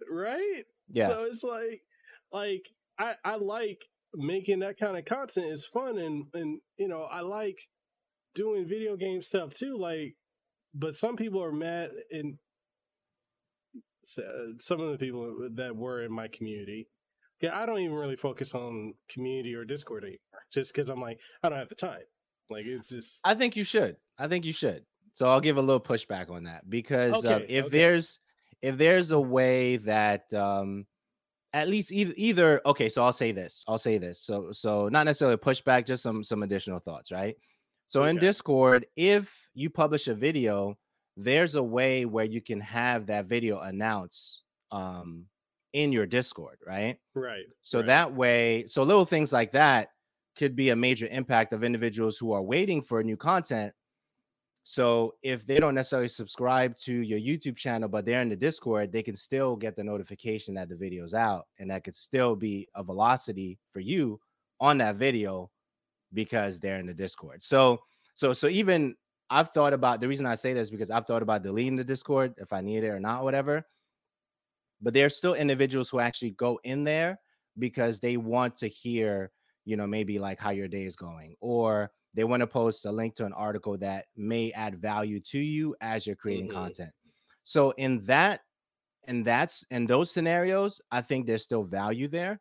[0.09, 0.63] Right.
[0.91, 1.07] Yeah.
[1.07, 1.81] So it's like
[2.31, 3.81] like I, I like
[4.13, 7.59] making that kind of content It's fun and and you know, I like
[8.35, 9.77] doing video game stuff too.
[9.79, 10.15] Like
[10.73, 12.37] but some people are mad and
[14.03, 16.87] some of the people that were in my community
[17.41, 20.19] yeah, I don't even really focus on community or Discord anymore,
[20.51, 22.01] just because I'm like, I don't have the time.
[22.49, 23.21] Like it's just.
[23.23, 23.95] I think you should.
[24.17, 24.83] I think you should.
[25.13, 27.77] So I'll give a little pushback on that because okay, uh, if okay.
[27.77, 28.19] there's
[28.61, 30.85] if there's a way that um
[31.53, 33.63] at least either either okay, so I'll say this.
[33.67, 34.21] I'll say this.
[34.21, 37.35] So so not necessarily pushback, just some some additional thoughts, right?
[37.87, 38.11] So okay.
[38.11, 40.77] in Discord, if you publish a video,
[41.17, 45.25] there's a way where you can have that video announce um
[45.73, 46.97] in your Discord, right?
[47.15, 47.45] Right.
[47.61, 47.87] So right.
[47.87, 49.89] that way, so little things like that
[50.37, 53.73] could be a major impact of individuals who are waiting for new content.
[54.63, 58.91] So if they don't necessarily subscribe to your YouTube channel, but they're in the Discord,
[58.91, 62.67] they can still get the notification that the video's out, and that could still be
[62.75, 64.19] a velocity for you
[64.59, 65.49] on that video
[66.13, 67.43] because they're in the Discord.
[67.43, 67.79] So,
[68.13, 68.95] so, so even
[69.29, 72.33] I've thought about the reason I say this because I've thought about deleting the Discord
[72.37, 73.65] if I need it or not, whatever
[74.81, 77.19] but there are still individuals who actually go in there
[77.57, 79.31] because they want to hear
[79.65, 82.91] you know maybe like how your day is going or they want to post a
[82.91, 86.57] link to an article that may add value to you as you're creating mm-hmm.
[86.57, 86.91] content
[87.43, 88.41] so in that
[89.07, 92.39] and that's in those scenarios i think there's still value there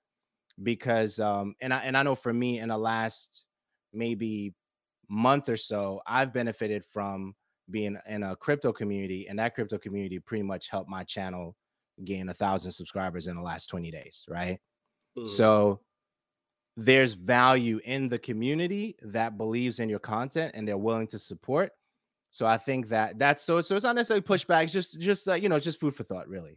[0.63, 3.45] because um and i and i know for me in the last
[3.93, 4.55] maybe
[5.09, 7.35] month or so i've benefited from
[7.71, 11.55] being in a crypto community and that crypto community pretty much helped my channel
[12.05, 14.59] gain a thousand subscribers in the last 20 days, right?
[15.17, 15.27] Mm.
[15.27, 15.81] So
[16.81, 21.73] there's value in the community that believes in your content and they're willing to support.
[22.31, 25.35] So I think that that's so so it's not necessarily pushback, it's just just uh,
[25.35, 26.57] you know, just food for thought, really.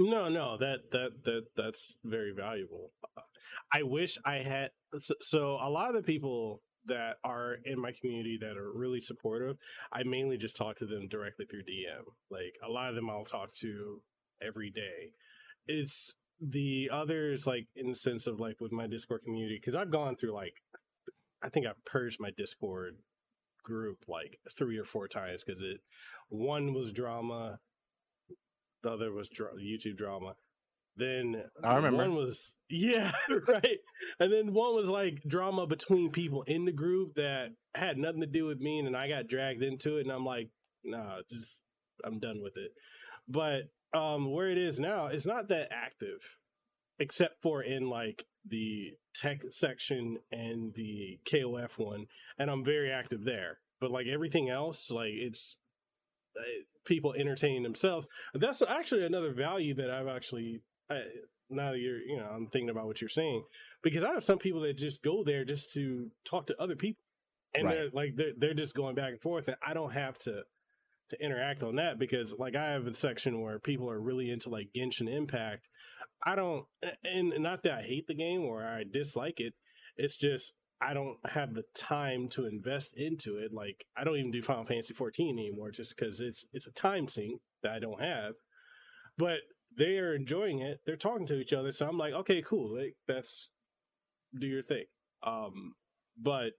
[0.00, 2.90] No, no, that that that that's very valuable.
[3.72, 7.92] I wish I had so, so a lot of the people that are in my
[7.92, 9.58] community that are really supportive,
[9.92, 12.02] I mainly just talk to them directly through DM.
[12.30, 14.02] Like a lot of them I'll talk to
[14.42, 15.12] every day.
[15.68, 19.90] It's the others, like in the sense of like with my Discord community, because I've
[19.90, 20.54] gone through like,
[21.42, 22.96] I think I've purged my Discord
[23.62, 25.80] group like three or four times because it
[26.28, 27.58] one was drama,
[28.82, 30.34] the other was dra- YouTube drama.
[30.96, 31.98] Then I remember.
[31.98, 33.12] one was yeah,
[33.48, 33.78] right.
[34.18, 38.26] And then one was like drama between people in the group that had nothing to
[38.26, 40.48] do with me, and I got dragged into it, and I'm like,
[40.84, 41.60] nah, just
[42.02, 42.70] I'm done with it.
[43.28, 46.36] But um, where it is now, it's not that active,
[46.98, 52.06] except for in like the tech section and the KOF one,
[52.38, 53.58] and I'm very active there.
[53.80, 55.58] But like everything else, like it's
[56.38, 56.42] uh,
[56.84, 58.06] people entertaining themselves.
[58.34, 60.62] That's actually another value that I've actually.
[60.90, 61.02] I,
[61.48, 63.44] now that you're, you know, I'm thinking about what you're saying
[63.82, 67.00] because I have some people that just go there just to talk to other people,
[67.54, 67.74] and Right.
[67.74, 70.42] they're like they're they're just going back and forth, and I don't have to
[71.10, 74.48] to interact on that because like I have a section where people are really into
[74.48, 75.68] like Genshin Impact.
[76.24, 76.64] I don't,
[77.04, 79.54] and not that I hate the game or I dislike it.
[79.96, 83.52] It's just I don't have the time to invest into it.
[83.52, 87.08] Like I don't even do Final Fantasy 14 anymore, just because it's it's a time
[87.08, 88.34] sink that I don't have.
[89.16, 89.38] But
[89.76, 90.80] they are enjoying it.
[90.84, 92.76] They're talking to each other, so I'm like, okay, cool.
[92.76, 93.48] Like that's
[94.38, 94.84] do your thing.
[95.22, 95.74] Um,
[96.20, 96.52] but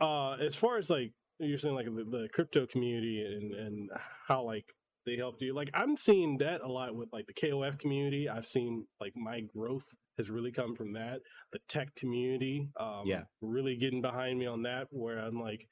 [0.00, 3.90] uh, as far as like you're saying, like the, the crypto community and and
[4.26, 4.66] how like
[5.06, 8.28] they helped you, like I'm seeing that a lot with like the KOF community.
[8.28, 11.20] I've seen like my growth has really come from that.
[11.52, 13.22] The tech community, um, Yeah.
[13.40, 14.88] really getting behind me on that.
[14.90, 15.68] Where I'm like,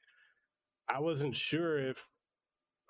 [0.87, 2.07] I wasn't sure if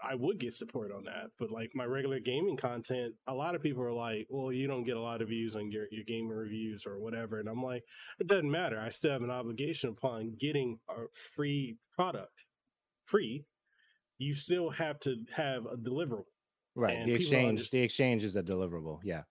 [0.01, 3.61] I would get support on that, but like my regular gaming content, a lot of
[3.61, 6.29] people are like, "Well, you don't get a lot of views on your your gaming
[6.29, 7.83] reviews or whatever," and I'm like,
[8.17, 8.79] it doesn't matter.
[8.79, 12.45] I still have an obligation upon getting a free product,
[13.09, 13.45] free.
[14.17, 16.25] You still have to have a deliverable.
[16.75, 16.95] Right.
[16.97, 17.59] And the exchange.
[17.61, 18.99] underst- The exchange is a deliverable.
[19.03, 19.23] Yeah.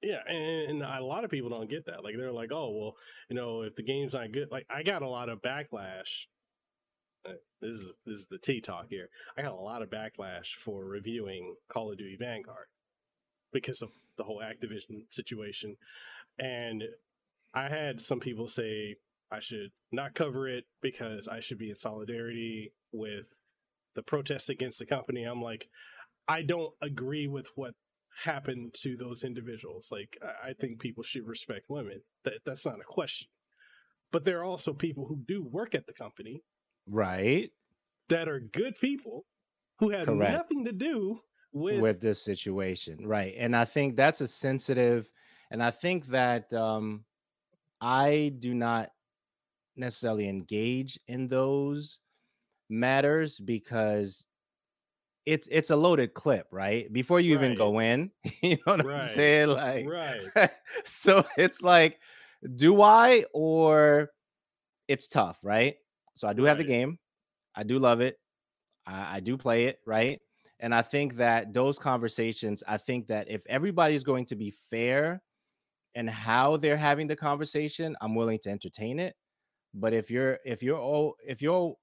[0.00, 2.04] Yeah, and, and a lot of people don't get that.
[2.04, 2.96] Like they're like, "Oh, well,
[3.28, 6.26] you know, if the game's not good." Like I got a lot of backlash.
[7.26, 9.08] Uh, This is this is the T talk here.
[9.36, 12.68] I got a lot of backlash for reviewing Call of Duty Vanguard
[13.52, 15.76] because of the whole Activision situation,
[16.38, 16.84] and
[17.52, 18.96] I had some people say
[19.30, 23.26] I should not cover it because I should be in solidarity with
[23.94, 25.24] the protests against the company.
[25.24, 25.68] I'm like,
[26.28, 27.74] I don't agree with what
[28.22, 29.88] happened to those individuals.
[29.92, 32.00] Like, I- think people should respect women.
[32.24, 33.28] That that's not a question.
[34.10, 36.42] But there are also people who do work at the company
[36.86, 37.52] Right.
[38.08, 39.26] that are good people
[39.78, 40.32] who have Correct.
[40.32, 41.20] nothing to do
[41.52, 45.10] with, with this situation right and i think that's a sensitive
[45.50, 47.04] and i think that um
[47.80, 48.90] i do not
[49.78, 51.98] necessarily engage in those
[52.68, 54.24] matters because
[55.26, 56.92] it's it's a loaded clip right?
[56.92, 58.10] Before you even go in
[58.42, 59.48] you know what i'm saying?
[59.48, 60.50] Like right.
[60.84, 61.98] so it's like
[62.56, 64.10] do i or
[64.88, 65.76] it's tough right?
[66.14, 66.98] So i do have the game.
[67.54, 68.18] I do love it.
[68.86, 70.20] I, I do play it right?
[70.60, 75.22] And i think that those conversations i think that if everybody's going to be fair
[75.94, 79.14] and how they're having the conversation i'm willing to entertain it
[79.74, 81.76] but if you're if you're all if you're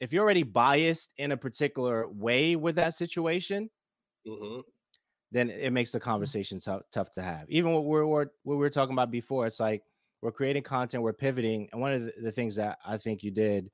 [0.00, 3.70] if you're already biased in a particular way with that situation
[4.24, 4.60] hmm
[5.30, 7.50] then it makes the conversation tough, tough to have.
[7.50, 9.82] Even what we're, what we were talking about before, it's like
[10.22, 13.32] we're creating content, we're pivoting, and one of the, the things that I think you
[13.32, 13.70] did,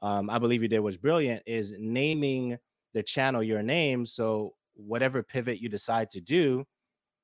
[0.00, 2.58] um, I believe you did, was brilliant, is naming
[2.94, 4.06] the channel your name.
[4.06, 6.64] So whatever pivot you decide to do,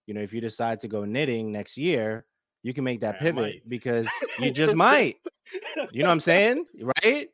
[0.07, 2.28] you know, if you decide to go knitting next year,
[2.63, 4.09] you can make that pivot because
[4.41, 5.17] you just might.
[5.93, 6.67] You know what I'm saying?
[7.05, 7.29] Right?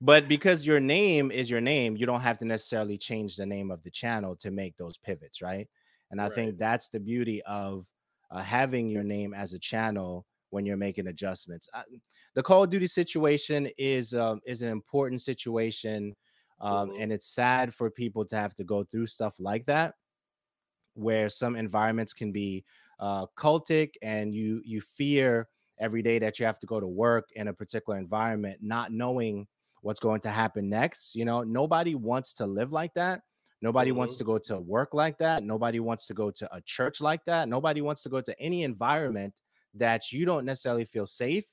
[0.00, 3.70] But because your name is your name, you don't have to necessarily change the name
[3.70, 5.68] of the channel to make those pivots, right?
[6.10, 6.34] And I Right.
[6.34, 7.86] think that's the beauty of
[8.30, 11.68] uh, having your name as a channel when you're making adjustments.
[11.72, 11.84] I,
[12.34, 16.14] the Call of Duty situation is um, is an important situation,
[16.60, 17.02] um, Mhm.
[17.02, 19.94] and it's sad for people to have to go through stuff like that,
[20.94, 22.64] where some environments can be
[22.98, 25.48] uh, cultic, and you you fear
[25.80, 29.46] every day that you have to go to work in a particular environment, not knowing
[29.80, 31.14] what's going to happen next.
[31.14, 33.22] You know, nobody wants to live like that.
[33.60, 34.18] Nobody wants Mhm.
[34.18, 35.42] to go to work like that.
[35.42, 37.48] Nobody wants to go to a church like that.
[37.48, 39.40] Nobody wants to go to any environment
[39.74, 41.46] that you don't necessarily feel safe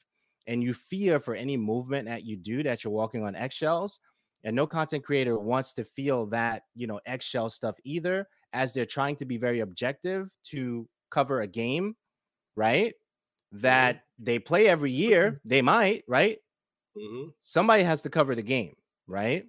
[0.48, 4.00] and you fear for any movement that you do that you're walking on eggshells.
[4.44, 8.86] And no content creator wants to feel that, you know, eggshell stuff either, as they're
[8.86, 11.96] trying to be very objective to cover a game,
[12.56, 12.94] right?
[13.52, 15.42] That they play every year.
[15.46, 16.40] They might, right?
[16.96, 18.76] hmm Somebody has to cover the game,
[19.08, 19.46] right?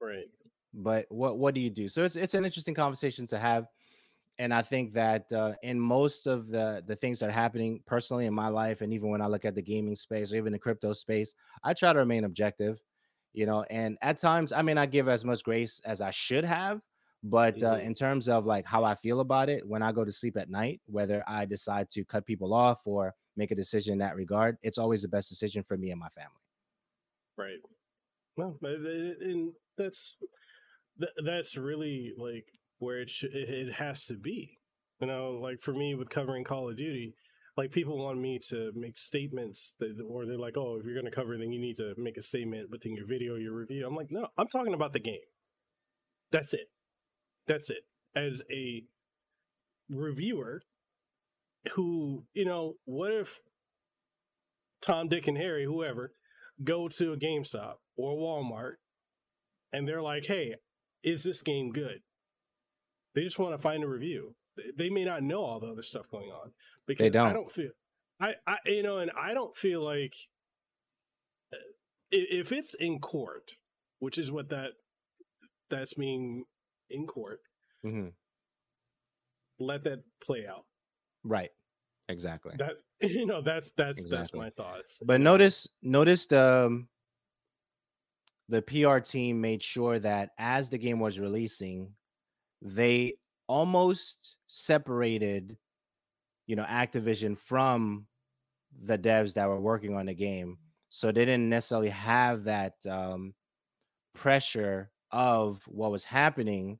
[0.00, 0.28] Right.
[0.74, 3.66] but what what do you do so it's it's an interesting conversation to have
[4.38, 8.26] and i think that uh, in most of the the things that are happening personally
[8.26, 10.58] in my life and even when i look at the gaming space or even the
[10.58, 12.80] crypto space i try to remain objective
[13.34, 16.44] you know and at times i may not give as much grace as i should
[16.44, 16.80] have
[17.24, 17.82] But uh, Mhm.
[17.82, 20.50] in terms of like how I feel about it, when I go to sleep at
[20.50, 24.58] night, whether I decide to cut people off or make a decision in that regard,
[24.62, 26.40] it's always the best decision for me and my family.
[27.36, 27.60] Right.
[28.36, 30.18] Well, and that's
[31.24, 32.46] that's really like
[32.78, 34.60] where it sh- it it has to be.
[35.00, 37.14] You know, like for me with covering Call of Duty,
[37.56, 41.06] like people want me to make statements that, or they're like, "Oh, if you're going
[41.06, 43.96] to cover, then you need to make a statement within your video, your review." I'm
[43.96, 45.20] like, "No, I'm talking about the game.
[46.32, 46.70] That's it.
[47.46, 48.84] That's it." As a
[49.88, 50.62] reviewer,
[51.72, 53.40] who you know, what if
[54.82, 56.12] Tom, Dick, and Harry, whoever,
[56.62, 58.74] go to a GameStop or Walmart
[59.72, 60.56] and they're like, hey,
[61.02, 62.00] is this game good?
[63.14, 64.34] They just want to find a review.
[64.76, 66.52] They- may not know all the other stuff going on
[66.86, 67.28] because they don't.
[67.28, 67.70] I don't feel,
[68.20, 70.14] I, I, you know, and I don't feel like
[71.52, 71.56] uh,
[72.10, 73.52] if it's in court,
[73.98, 74.72] which is what that
[75.70, 76.44] that's being
[76.92, 77.40] in court,
[77.82, 78.08] hmm
[79.62, 80.64] let that play out.
[81.24, 81.50] Right.
[82.08, 82.54] Exactly.
[82.58, 85.00] That you know, that's that's that's my thoughts.
[85.04, 86.88] But notice, notice the um,
[88.48, 91.90] the PR team made sure that as the game was releasing,
[92.60, 93.14] they
[93.46, 95.56] almost separated,
[96.46, 98.06] you know, Activision from
[98.84, 103.32] the devs that were working on the game, so they didn't necessarily have that um,
[104.14, 106.78] pressure of what was happening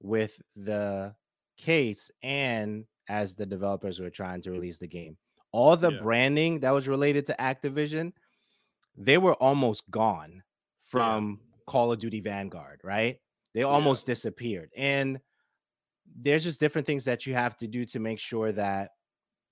[0.00, 1.14] with the
[1.56, 4.52] case and as the developers were trying to mm.
[4.52, 5.16] release the game
[5.52, 6.00] all the Yeah.
[6.00, 8.12] branding that was related to Activision,
[8.96, 10.42] they were almost gone
[10.80, 13.20] from Call of Duty Vanguard, right?
[13.54, 14.70] They almost disappeared.
[14.76, 15.20] And
[16.20, 18.90] there's just different things that you have to do to make sure that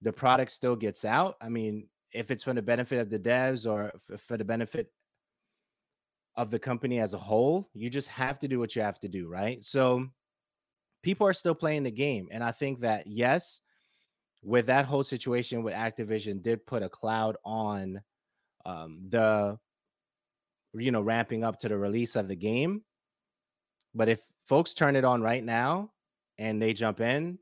[0.03, 1.37] the product still gets out.
[1.41, 4.91] I mean, if it's for the benefit of the devs or for the benefit
[6.37, 9.09] of the company as a whole, you just have to do what you have to
[9.09, 9.65] do, right?
[9.65, 10.07] So
[11.03, 12.29] people are still playing the game.
[12.31, 13.61] And I think that, yes,
[14.43, 18.01] with that whole situation with Activision did put a cloud on
[18.65, 19.59] um, the
[20.75, 22.83] you know ramping up to the release of the game.
[23.95, 25.93] But if folks turn it on right now
[26.39, 27.39] and they jump in,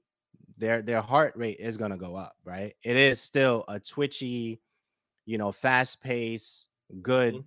[0.56, 2.74] their their heart rate is going to go up, right?
[2.82, 4.60] It is still a twitchy,
[5.26, 6.66] you know, fast pace,
[7.02, 7.44] good, Mhm.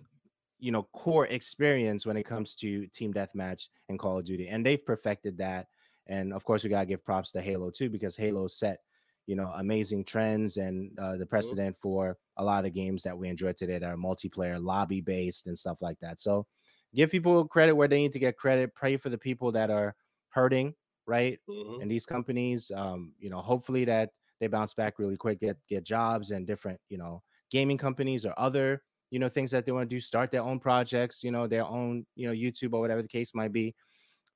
[0.58, 4.64] You know, core experience when it comes to team deathmatch and Call of Duty, and
[4.64, 5.68] they've perfected that.
[6.06, 8.80] And of course, we gotta give props to Halo too because Halo set
[9.26, 13.16] you know amazing trends and uh, the precedent for a lot of the games that
[13.16, 16.46] we enjoy today that are multiplayer lobby based and stuff like that so
[16.94, 19.94] give people credit where they need to get credit pray for the people that are
[20.30, 20.74] hurting
[21.06, 21.80] right Mhm.
[21.80, 25.84] and these companies um you know hopefully that they bounce back really quick get get
[25.84, 29.88] jobs and different you know gaming companies or other you know things that they want
[29.88, 33.02] to do start their own projects you know their own you know youtube or whatever
[33.02, 33.74] the case might be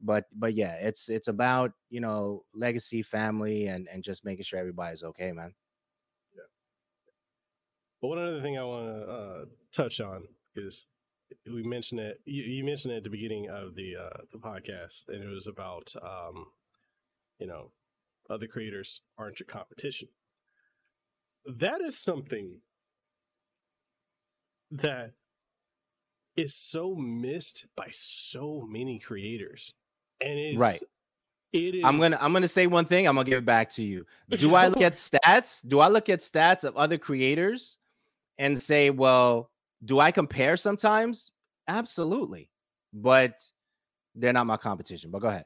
[0.01, 4.59] but but yeah it's it's about you know legacy family and and just making sure
[4.59, 5.55] everybody's okay man
[6.35, 6.43] Yeah.
[8.01, 10.25] But one other thing I want to uh, touch on
[10.57, 10.87] is
[11.47, 12.21] we mentioned it.
[12.25, 15.47] You, you mentioned it at the beginning of the uh, the podcast, and it was
[15.47, 16.47] about um,
[17.39, 17.71] you know
[18.29, 20.09] other creators aren't your competition.
[21.47, 22.61] That is something
[24.73, 25.13] that
[26.37, 29.75] is so missed by so many creators,
[30.21, 30.81] and it's Right.
[31.53, 31.85] It is.
[31.85, 34.55] i'm gonna i'm gonna say one thing i'm gonna give it back to you do
[34.55, 37.77] i look at stats do i look at stats of other creators
[38.39, 39.51] and say well
[39.85, 41.31] do i compare sometimes
[41.69, 42.49] absolutely
[42.95, 43.47] but
[44.15, 45.45] they're not my competition but go ahead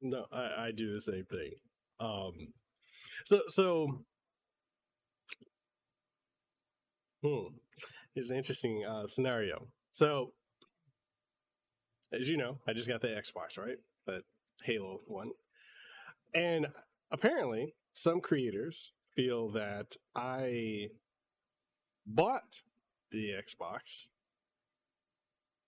[0.00, 1.52] No, I, I do the same thing.
[1.98, 2.52] Um,
[3.24, 4.04] so so,
[7.24, 7.54] hmm,
[8.14, 9.66] here's an interesting uh, scenario.
[9.92, 10.32] So,
[12.12, 13.78] as you know, I just got the Xbox, right?
[14.06, 14.22] That
[14.62, 15.30] Halo one,
[16.34, 16.66] and
[17.10, 20.88] apparently, some creators feel that I
[22.06, 22.62] bought
[23.10, 24.08] the Xbox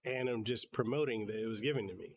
[0.05, 2.17] and I'm just promoting that it was given to me.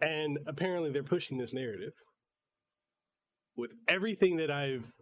[0.00, 1.92] And apparently, they're pushing this narrative
[3.56, 4.92] with everything that I've,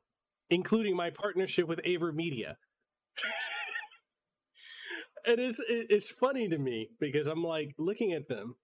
[0.49, 2.55] including my partnership with AVerMedia.
[5.27, 8.57] And it's it's funny to me because I'm like looking at them,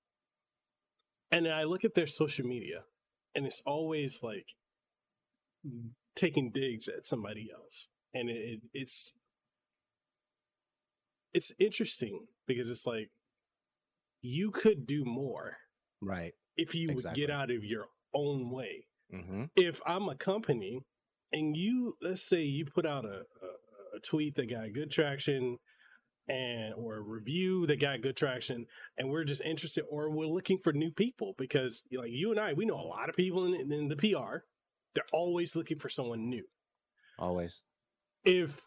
[1.30, 2.84] and I look at their social media,
[3.34, 4.54] and it's always like
[6.14, 9.14] taking digs at somebody else, and it, it it's
[11.34, 13.10] it's interesting because it's like
[14.20, 15.56] you could do more
[16.00, 18.86] right if you would get out of your own way.
[19.12, 19.44] mm-hmm.
[19.56, 20.84] If I'm a company
[21.32, 23.22] and you, let's say you put out a,
[23.94, 25.58] a, tweet that got good traction
[26.28, 28.64] and or a review that got good traction
[28.96, 32.52] and we're just interested or we're looking for new people because like you and I
[32.52, 34.38] we know a lot of people in, in the PR
[34.94, 36.44] they're always looking for someone new.
[37.18, 37.62] Always.
[38.24, 38.60] If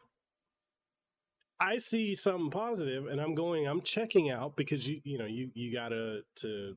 [1.59, 5.49] I see something positive and I'm going I'm checking out because you you know you
[5.53, 6.76] you got to to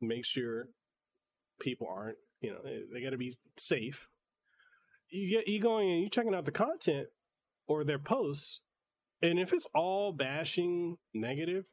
[0.00, 0.68] make sure
[1.60, 2.58] people aren't you know
[2.92, 4.08] they got to be safe.
[5.10, 7.08] You get you going and you checking out the content
[7.68, 8.62] or their posts
[9.22, 11.64] and if it's all bashing negative,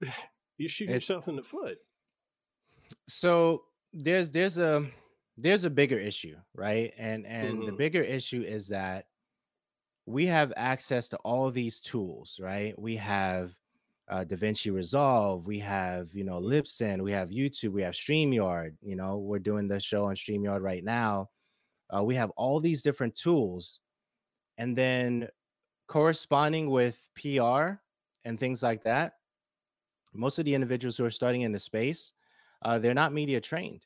[0.58, 1.78] you shoot it's, yourself in the foot.
[3.08, 4.86] So there's there's a
[5.36, 6.92] there's a bigger issue, right?
[6.98, 7.66] And and mm-hmm.
[7.66, 9.06] the bigger issue is that
[10.06, 12.78] we have access to all these tools, right?
[12.78, 13.52] We have
[14.08, 18.74] uh, DaVinci Resolve, we have you know Libsyn, we have YouTube, we have Streamyard.
[18.82, 21.28] You know, we're doing the show on Streamyard right now.
[21.94, 23.80] Uh, we have all these different tools
[24.58, 25.28] and then
[25.88, 27.72] corresponding with PR
[28.24, 29.14] and things like that,
[30.12, 32.12] most of the individuals who are starting in the space,
[32.62, 33.84] uh, they're not media trained,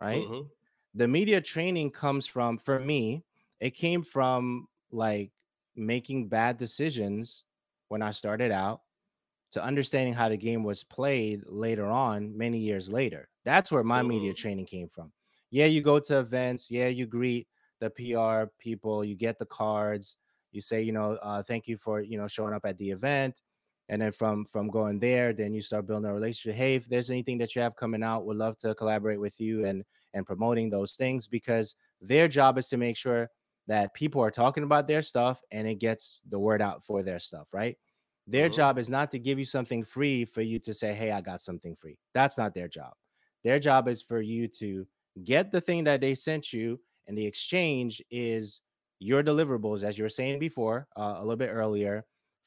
[0.00, 0.24] right?
[0.24, 0.46] Mm-hmm.
[0.94, 3.24] The media training comes from, for me,
[3.60, 5.30] it came from like
[5.76, 7.44] making bad decisions
[7.88, 8.80] when I started out
[9.52, 13.28] to understanding how the game was played later on, many years later.
[13.44, 14.08] That's where my mm-hmm.
[14.08, 15.12] media training came from.
[15.50, 16.70] Yeah, you go to events.
[16.70, 17.48] Yeah, you greet
[17.80, 20.16] the PR people, you get the cards,
[20.52, 23.40] you say, you know, uh, thank you for, you know, showing up at the event.
[23.90, 26.56] And then from from going there, then you start building a relationship.
[26.56, 29.64] Hey, if there's anything that you have coming out, would love to collaborate with you
[29.64, 29.82] and
[30.12, 33.30] and promoting those things because their job is to make sure
[33.66, 37.18] that people are talking about their stuff and it gets the word out for their
[37.18, 37.76] stuff, right?
[38.26, 38.56] Their mm-hmm.
[38.56, 41.40] job is not to give you something free for you to say, "Hey, I got
[41.40, 42.92] something free." That's not their job.
[43.42, 44.86] Their job is for you to
[45.24, 48.60] get the thing that they sent you and the exchange is
[49.00, 52.04] your deliverables, as you were saying before, uh, a little bit earlier,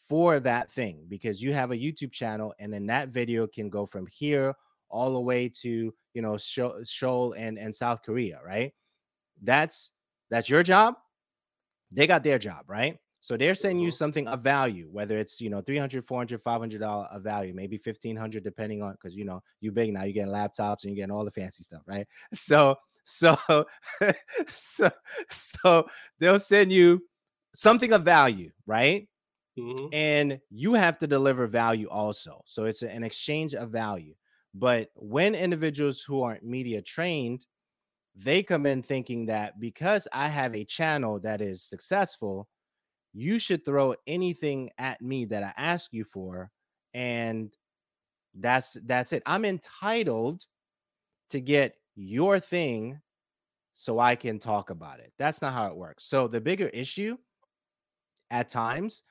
[0.09, 3.85] for that thing because you have a YouTube channel, and then that video can go
[3.85, 4.53] from here
[4.89, 8.73] all the way to you know Seoul and and South Korea, right?
[9.41, 9.91] That's
[10.29, 10.95] that's your job.
[11.93, 12.97] They got their job, right?
[13.21, 13.95] So they're sending you mm-hmm.
[13.95, 18.43] something of value, whether it's, you know, 300, 400, 500 dollar of value, maybe 1500
[18.43, 21.23] depending on cuz you know, you big now, you're getting laptops and you're getting all
[21.23, 22.07] the fancy stuff, right?
[22.33, 23.37] So so,
[24.47, 24.91] so,
[25.29, 25.87] so
[26.19, 27.03] they'll send you
[27.53, 29.07] something of value, right?
[29.59, 29.87] Mm-hmm.
[29.93, 32.41] And you have to deliver value also.
[32.45, 34.13] So it's an exchange of value.
[34.53, 37.45] But when individuals who aren't media trained,
[38.15, 42.47] they come in thinking that because I have a channel that is successful,
[43.13, 46.51] you should throw anything at me that I ask you for
[46.93, 47.55] and
[48.35, 49.23] that's that's it.
[49.25, 50.45] I'm entitled
[51.31, 53.01] to get your thing
[53.73, 55.13] so I can talk about it.
[55.19, 56.05] That's not how it works.
[56.05, 57.17] So the bigger issue
[58.29, 59.03] at times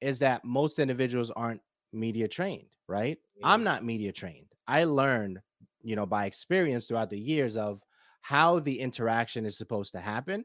[0.00, 3.18] is that most individuals aren't media trained, right?
[3.36, 3.46] Yeah.
[3.48, 4.52] I'm not media trained.
[4.66, 5.40] I learned,
[5.82, 7.82] you know, by experience throughout the years of
[8.22, 10.44] how the interaction is supposed to happen,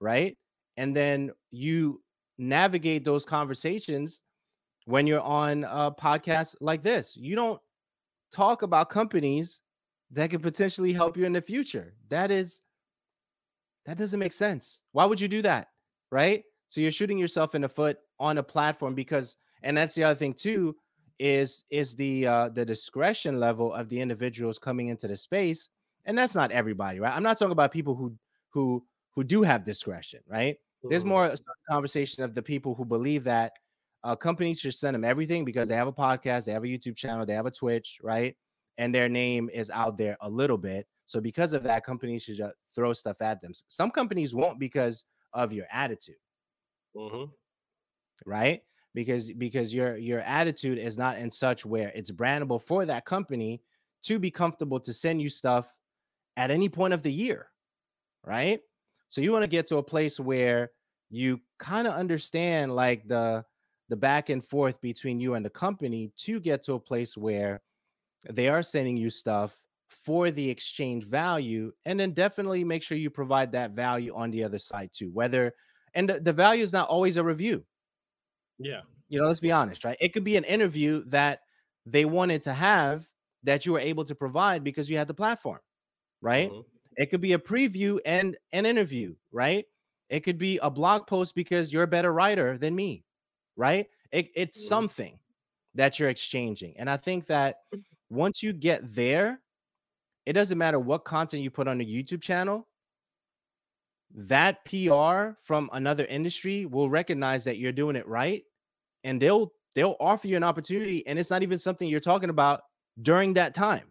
[0.00, 0.38] right?
[0.76, 2.03] And then you
[2.38, 4.20] navigate those conversations
[4.86, 7.16] when you're on a podcast like this.
[7.16, 7.60] You don't
[8.32, 9.60] talk about companies
[10.10, 11.94] that could potentially help you in the future.
[12.08, 12.60] That is
[13.86, 14.80] that doesn't make sense.
[14.92, 15.68] Why would you do that?
[16.10, 16.44] Right?
[16.68, 20.14] So you're shooting yourself in the foot on a platform because and that's the other
[20.14, 20.76] thing too
[21.18, 25.68] is is the uh the discretion level of the individuals coming into the space
[26.06, 28.12] and that's not everybody right i'm not talking about people who
[28.50, 30.56] who who do have discretion right
[30.90, 31.34] there's more
[31.70, 33.52] conversation of the people who believe that
[34.02, 36.96] uh, companies should send them everything because they have a podcast they have a youtube
[36.96, 38.36] channel they have a twitch right
[38.78, 40.86] and their name is out there a little bit.
[41.06, 43.52] So because of that, companies should just throw stuff at them.
[43.68, 46.16] Some companies won't because of your attitude.
[46.96, 47.30] Mm-hmm.
[48.26, 48.62] Right?
[48.94, 53.60] Because because your your attitude is not in such where it's brandable for that company
[54.04, 55.72] to be comfortable to send you stuff
[56.36, 57.48] at any point of the year.
[58.24, 58.60] Right?
[59.14, 60.72] So you want to get to a place where
[61.08, 63.44] you kind of understand like the
[63.88, 67.62] the back and forth between you and the company to get to a place where
[68.28, 69.56] they are sending you stuff
[69.88, 74.42] for the exchange value and then definitely make sure you provide that value on the
[74.42, 75.54] other side too whether
[75.94, 77.64] and the, the value is not always a review.
[78.58, 78.80] Yeah.
[79.08, 79.96] You know let's be honest right?
[80.00, 81.42] It could be an interview that
[81.86, 83.06] they wanted to have
[83.44, 85.60] that you were able to provide because you had the platform
[86.20, 86.50] right?
[86.50, 86.73] Mm-hmm.
[86.96, 89.66] It could be a preview and an interview right
[90.10, 93.04] it could be a blog post because you're a better writer than me
[93.56, 94.68] right it, it's mm-hmm.
[94.68, 95.18] something
[95.74, 97.56] that you're exchanging and i think that
[98.14, 99.40] once you get there,
[100.26, 102.66] it doesn't matter what content you put on the YouTube channel.
[104.16, 108.44] that PR from another industry will recognize that you're doing it right
[109.02, 112.60] and they'll they'll offer you an opportunity and it's not even something you're talking about
[113.02, 113.90] during that time,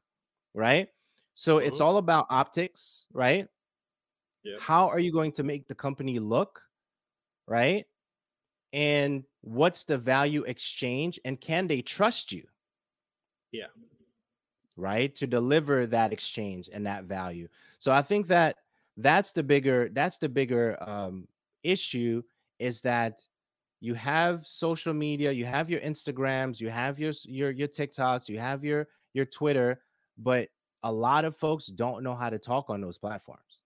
[0.54, 0.88] right?
[1.36, 1.68] So mm-hmm.
[1.68, 3.48] it's all about optics, right?
[4.44, 4.60] Yep.
[4.60, 6.62] How are you going to make the company look,
[7.48, 7.86] right?
[8.74, 12.44] And what's the value exchange and can they trust you?
[13.52, 13.68] Yeah.
[14.76, 15.16] Right?
[15.16, 17.48] To deliver that exchange and that value.
[17.80, 18.58] So I think that
[18.98, 21.28] that's the bigger that's the bigger um
[21.64, 22.22] issue
[22.60, 23.24] is that
[23.80, 28.40] you have social media, you have your Instagrams, you have your your your TikToks, you
[28.40, 29.82] have your your Twitter,
[30.18, 30.48] but
[30.84, 33.62] a lot of folks don't know how to talk on those platforms,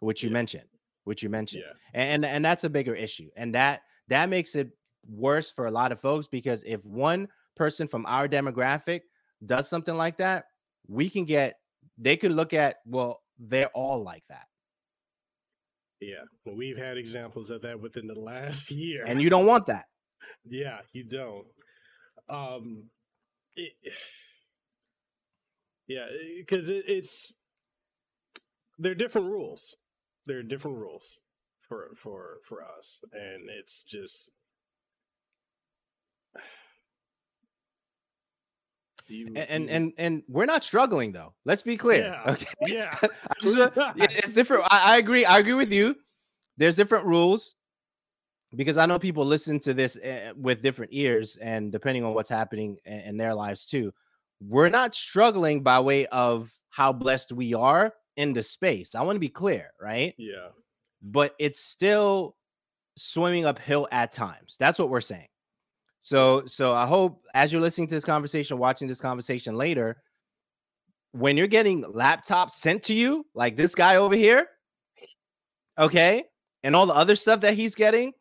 [0.00, 0.34] which you yeah.
[0.34, 0.68] mentioned,
[1.04, 2.00] which you mentioned, yeah.
[2.00, 4.70] and and that's a bigger issue, and that that makes it
[5.08, 9.02] worse for a lot of folks because if one person from our demographic
[9.46, 10.46] does something like that,
[10.88, 11.58] we can get
[11.98, 14.46] they could look at well they're all like that.
[16.00, 19.86] Yeah, we've had examples of that within the last year, and you don't want that.
[20.44, 21.46] yeah, you don't.
[22.28, 22.84] Um,
[23.56, 23.72] it,
[25.88, 26.06] yeah,
[26.38, 27.32] because it, it's
[28.78, 29.76] there are different rules.
[30.26, 31.20] There are different rules
[31.68, 34.30] for for for us, and it's just
[39.08, 39.70] You, and, you...
[39.70, 41.32] and and we're not struggling though.
[41.44, 42.06] Let's be clear.
[42.06, 42.22] Yeah.
[42.32, 42.46] Okay.
[42.62, 42.98] Yeah.
[43.96, 44.64] it's different.
[44.64, 45.24] I, I, agree.
[45.24, 45.94] I agree with you.
[46.56, 47.54] There's different rules
[48.56, 52.28] because I know people listen to this uh, with different ears, and depending on what's
[52.28, 53.92] happening in, in their lives too,
[54.40, 58.94] we're not struggling by way of how blessed we are in the space.
[58.94, 60.14] I want to be clear, right?
[60.18, 60.48] Yeah.
[61.02, 62.36] But it's still
[62.96, 64.56] swimming uphill at times.
[64.58, 65.28] That's what we're saying.
[66.00, 70.02] So so I hope as you're listening to this conversation, watching this conversation later,
[71.12, 74.46] when you're getting laptops sent to you, like this guy over here,
[75.78, 76.24] okay,
[76.62, 78.12] and all the other stuff that he's getting,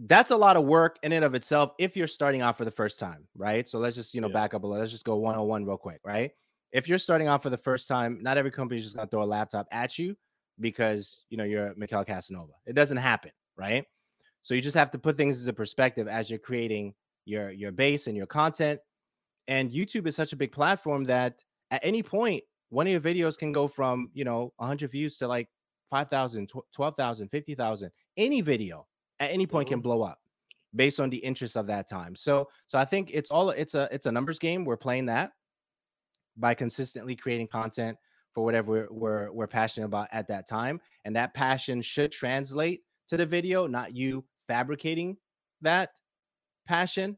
[0.00, 2.70] that's a lot of work in and of itself if you're starting off for the
[2.70, 3.68] first time, right?
[3.68, 4.34] So let's just, you know, yeah.
[4.34, 4.80] back up a little.
[4.80, 6.30] Let's just go 101 real quick, right?
[6.72, 9.22] If you're starting off for the first time, not every company is just gonna throw
[9.22, 10.16] a laptop at you
[10.60, 12.50] because you know you're Mekel Kasanova.
[12.66, 13.84] It doesn't happen, right?
[14.42, 16.94] So you just have to put things into perspective as you're creating
[17.24, 18.80] your your base and your content.
[19.48, 23.36] And YouTube is such a big platform that at any point, one of your videos
[23.36, 25.48] can go from, you know, 100 views to like
[25.90, 27.90] 5,000, 12,000, 50,000.
[28.18, 28.86] Any video
[29.20, 29.74] at any point mm-hmm.
[29.74, 30.18] can blow up
[30.74, 32.14] based on the interest of that time.
[32.14, 34.64] So so I think it's all it's a it's a numbers game.
[34.64, 35.32] We're playing that
[36.36, 37.96] by consistently creating content
[38.34, 40.80] for whatever we're, we're, we're passionate about at that time.
[41.04, 45.16] And that passion should translate to the video, not you fabricating
[45.62, 45.90] that
[46.66, 47.16] passion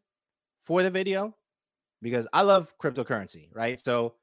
[0.62, 1.36] for the video.
[2.03, 3.78] Because I love cryptocurrency, right?
[3.78, 4.14] So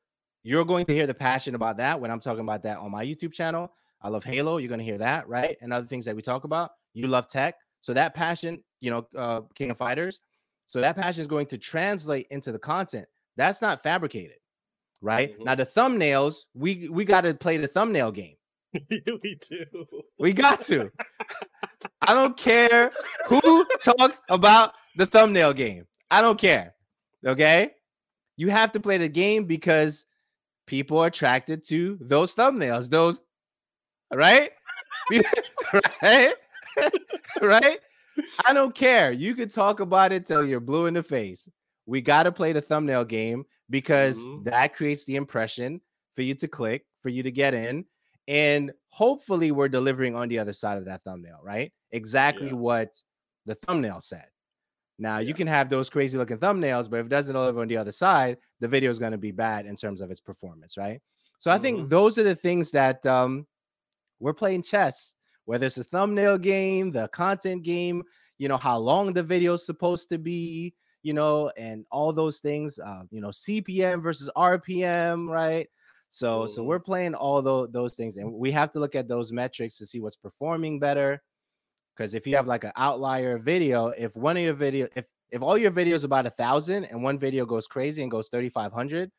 [0.42, 3.06] you're going to hear the passion about that when I'm talking about that on my
[3.06, 3.72] YouTube channel.
[4.02, 4.58] I love Halo.
[4.58, 5.58] You're going to hear that, right?
[5.62, 6.72] And other things that we talk about.
[6.96, 7.56] You love tech.
[7.88, 10.20] So that passion, you know, uh, King of Fighters.
[10.66, 13.08] So that passion is going to translate into the content.
[13.38, 14.40] That's not fabricated,
[15.00, 15.34] right?
[15.34, 15.46] Mm-hmm.
[15.46, 18.36] Now the thumbnails, we we got to play the thumbnail game.
[18.74, 19.64] we do.
[20.20, 20.92] We got to.
[22.02, 22.92] I don't care
[23.26, 25.88] who talks about the thumbnail game.
[26.12, 26.76] I don't care.
[27.26, 27.72] Okay?
[28.36, 30.06] You have to play the game because
[30.66, 32.90] people are attracted to those thumbnails.
[32.90, 33.22] Those
[34.14, 34.52] right?
[36.02, 36.34] right?
[37.42, 37.80] right?
[38.46, 39.12] I don't care.
[39.12, 41.48] You could talk about it till you're blue in the face.
[41.86, 44.44] We got to play the thumbnail game because mm-hmm.
[44.44, 45.82] that creates the impression
[46.16, 47.86] for you to click, for you to get in,
[48.28, 51.72] and hopefully we're delivering on the other side of that thumbnail, right?
[51.92, 52.54] Exactly yeah.
[52.54, 53.02] what
[53.46, 54.26] the thumbnail said.
[55.00, 55.28] Now yeah.
[55.28, 57.92] you can have those crazy looking thumbnails, but if it doesn't deliver on the other
[57.92, 61.00] side, the video is going to be bad in terms of its performance, right?
[61.40, 61.60] So mm-hmm.
[61.60, 61.88] I think mm-hmm.
[61.88, 63.46] those are the things that um,
[64.20, 65.14] we're playing chess,
[65.48, 68.04] whether it's a thumbnail game, the content game,
[68.38, 72.40] you know, how long the video is supposed to be, you know, and all those
[72.40, 75.68] things, uh, you know, CPM versus RPM, right?
[76.10, 76.54] So mm-hmm.
[76.54, 79.78] so we're playing all those those things, and we have to look at those metrics
[79.78, 81.24] to see what's performing better.
[81.96, 85.42] Because if you have like an outlier video, if one of your video, if if
[85.42, 89.10] all your videos about a thousand and one video goes crazy and goes 3500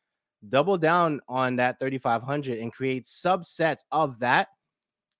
[0.47, 4.47] double down on that 3500 and create subsets of that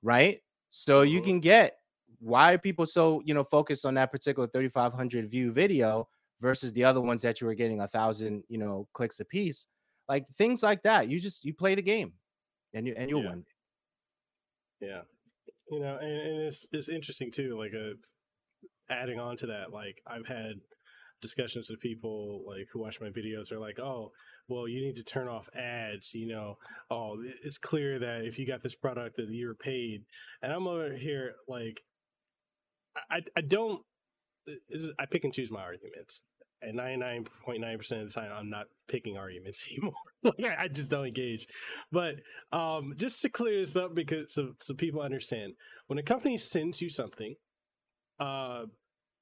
[0.01, 0.39] right
[0.69, 1.77] so you can get
[2.19, 6.07] why are people so you know focused on that particular 3500 view video
[6.41, 9.67] versus the other ones that you were getting a thousand you know clicks a piece
[10.09, 11.07] like things like that.
[11.07, 12.13] You just you play the game,
[12.73, 13.29] and you and you'll yeah.
[13.29, 13.45] win.
[14.81, 15.01] Yeah,
[15.71, 17.57] you know, and, and it's it's interesting too.
[17.57, 17.93] Like a uh,
[18.89, 20.55] adding on to that, like I've had
[21.21, 24.11] discussions with people like who watch my videos are like, oh,
[24.47, 26.13] well, you need to turn off ads.
[26.13, 26.57] You know,
[26.89, 30.03] oh, it's clear that if you got this product that you're paid.
[30.41, 31.81] And I'm over here like,
[33.09, 33.81] I I don't.
[34.97, 36.23] I pick and choose my arguments.
[36.61, 39.93] And 99.9% of the time, I'm not picking arguments anymore.
[40.23, 41.47] like, I just don't engage.
[41.91, 42.15] But
[42.51, 45.53] um, just to clear this up, because so, so people understand,
[45.87, 47.35] when a company sends you something,
[48.19, 48.63] uh,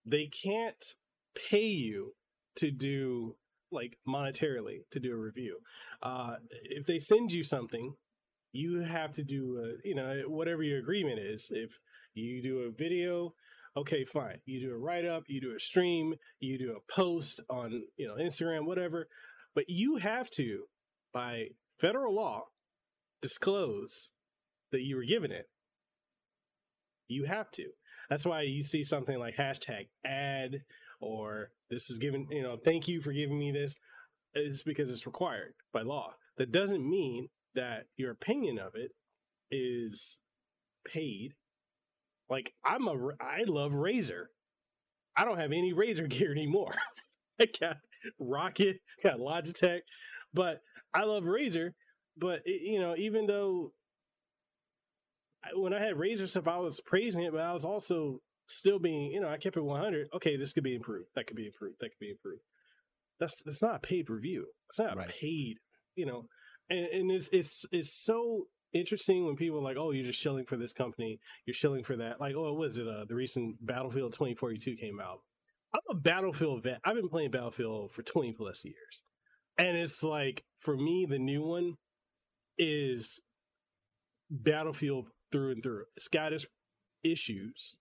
[0.06, 0.96] they can't
[1.50, 2.14] pay you
[2.58, 3.36] to do
[3.72, 5.60] like monetarily to do a review.
[6.02, 7.94] Uh, if they send you something,
[8.54, 11.52] you have to do a, you know whatever your agreement is.
[11.54, 11.78] If
[12.14, 13.34] you do a video,
[13.76, 14.40] okay, fine.
[14.46, 18.08] You do a write up, you do a stream, you do a post on you
[18.08, 19.08] know Instagram, whatever.
[19.54, 20.66] But you have to,
[21.14, 21.48] by
[21.80, 22.46] federal law,
[23.22, 24.12] disclose
[24.72, 25.50] that you were given it.
[27.08, 27.66] You have to.
[28.10, 30.62] That's why you see something like hashtag ad
[31.00, 33.76] or this is given, you know, thank you for giving me this.
[34.36, 36.14] Is because it's required by law.
[36.38, 38.92] That doesn't mean that your opinion of it
[39.50, 40.22] is
[40.86, 41.34] paid.
[42.30, 44.26] Like I'm a, I love Razer.
[45.16, 46.76] I don't have any Razer gear anymore.
[47.40, 47.78] I got
[48.22, 49.80] Roccat, got Logitech,
[50.34, 50.60] but
[50.94, 51.72] I love Razer.
[52.18, 53.72] But it, you know, even though
[55.56, 59.12] when I had Razer stuff, I was praising it, but I was also still being,
[59.12, 60.10] you know, I kept it 100.
[60.16, 61.10] Okay, this could be improved.
[61.16, 61.78] That could be improved.
[61.80, 62.42] That could be improved.
[63.20, 64.46] That's that's not a paid review.
[64.70, 65.10] It's not right.
[65.10, 65.58] paid,
[65.96, 66.26] you know.
[66.70, 70.46] And, and it's it's it's so interesting when people are like, oh, you're just shilling
[70.46, 72.20] for this company, you're shilling for that.
[72.20, 72.88] Like, oh, was it?
[72.88, 75.20] Uh, the recent Battlefield 2042 came out.
[75.74, 76.80] I'm a Battlefield vet.
[76.84, 79.04] I've been playing Battlefield for 20 plus years,
[79.58, 81.76] and it's like for me, the new one
[82.58, 83.20] is
[84.30, 85.86] Battlefield through and through.
[85.96, 86.46] It's got its
[87.04, 87.78] issues,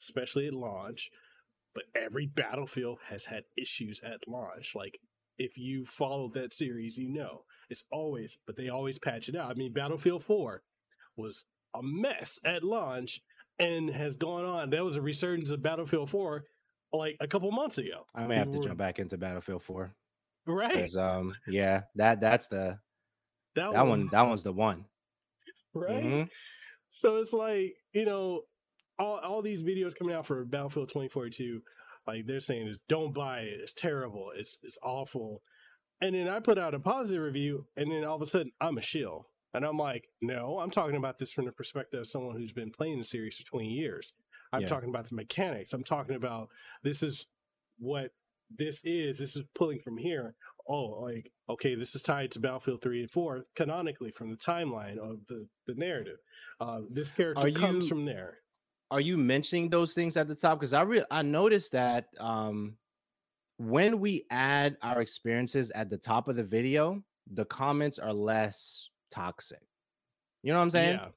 [0.00, 1.10] especially at launch,
[1.74, 4.74] but every Battlefield has had issues at launch.
[4.74, 4.98] Like
[5.38, 9.50] if you follow that series, you know it's always, but they always patch it out.
[9.50, 10.62] I mean, Battlefield 4
[11.16, 11.44] was
[11.74, 13.20] a mess at launch
[13.58, 14.70] and has gone on.
[14.70, 16.44] That was a resurgence of Battlefield 4
[16.92, 18.06] like a couple months ago.
[18.14, 19.90] I may have to jump back into Battlefield 4.
[20.46, 20.94] Right.
[20.94, 22.78] Um, yeah, that that's the
[23.56, 24.84] that, that one, one that one's the one.
[25.74, 26.02] Right.
[26.02, 26.22] Mm-hmm.
[26.90, 28.44] So it's like, you know,
[28.98, 31.62] all, all these videos coming out for Battlefield 2042,
[32.06, 33.60] like they're saying is don't buy it.
[33.60, 34.30] It's terrible.
[34.34, 35.42] It's it's awful.
[36.00, 38.78] And then I put out a positive review, and then all of a sudden I'm
[38.78, 39.28] a shill.
[39.54, 42.70] And I'm like, no, I'm talking about this from the perspective of someone who's been
[42.70, 44.12] playing the series for 20 years.
[44.52, 44.66] I'm yeah.
[44.66, 45.72] talking about the mechanics.
[45.72, 46.48] I'm talking about
[46.82, 47.26] this is
[47.78, 48.10] what
[48.54, 49.18] this is.
[49.18, 50.34] This is pulling from here
[50.68, 54.98] oh, like, okay, this is tied to Battlefield 3 and 4 canonically from the timeline
[54.98, 56.18] of the, the narrative.
[56.60, 58.38] Uh, this character comes from there.
[58.90, 60.60] Are you mentioning those things at the top?
[60.60, 62.76] Because I re- I noticed that um,
[63.58, 68.88] when we add our experiences at the top of the video, the comments are less
[69.10, 69.62] toxic.
[70.42, 71.00] You know what I'm saying?
[71.02, 71.08] Yeah.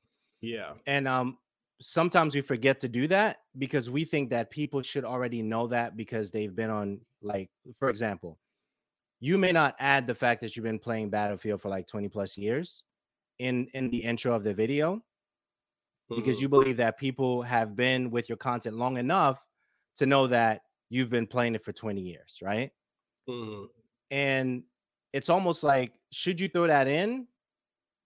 [0.42, 0.72] Yeah.
[0.88, 1.38] And um,
[1.82, 5.96] sometimes we forget to do that because we think that people should already know that
[5.96, 8.38] because they've been on like for example
[9.20, 12.38] you may not add the fact that you've been playing Battlefield for like 20 plus
[12.38, 12.84] years
[13.40, 15.02] in in the intro of the video.
[16.16, 19.44] Because you believe that people have been with your content long enough
[19.98, 22.72] to know that you've been playing it for 20 years, right?
[23.30, 23.66] Mm-hmm.
[24.12, 24.64] And
[25.14, 27.28] it's almost like should you throw that in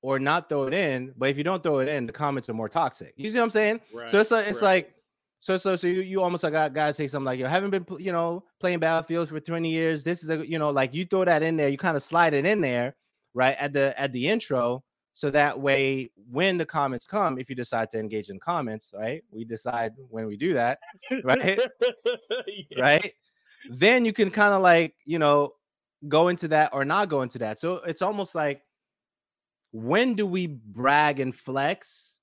[0.01, 1.13] or not throw it in?
[1.17, 3.13] But if you don't throw it in, the comments are more toxic.
[3.15, 3.79] You see what I'm saying?
[3.93, 4.67] Right, so it's like it's right.
[4.67, 4.93] like
[5.39, 7.85] so, so, so you, you almost like got guys say something like, "Yo, haven't been,
[7.99, 10.01] you know, playing battlefields for 20 years.
[10.01, 12.33] This is a, you know, like you throw that in there, you kind of slide
[12.33, 12.95] it in there,
[13.33, 14.83] right at the at the intro,
[15.13, 19.23] so that way when the comments come, if you decide to engage in comments, right,
[19.29, 20.79] we decide when we do that,
[21.23, 21.59] right,
[22.69, 22.81] yeah.
[22.81, 23.13] right,
[23.69, 25.53] then you can kind of like, you know,
[26.07, 27.59] go into that or not go into that.
[27.59, 28.63] So it's almost like,
[29.71, 32.17] when do we brag and flex,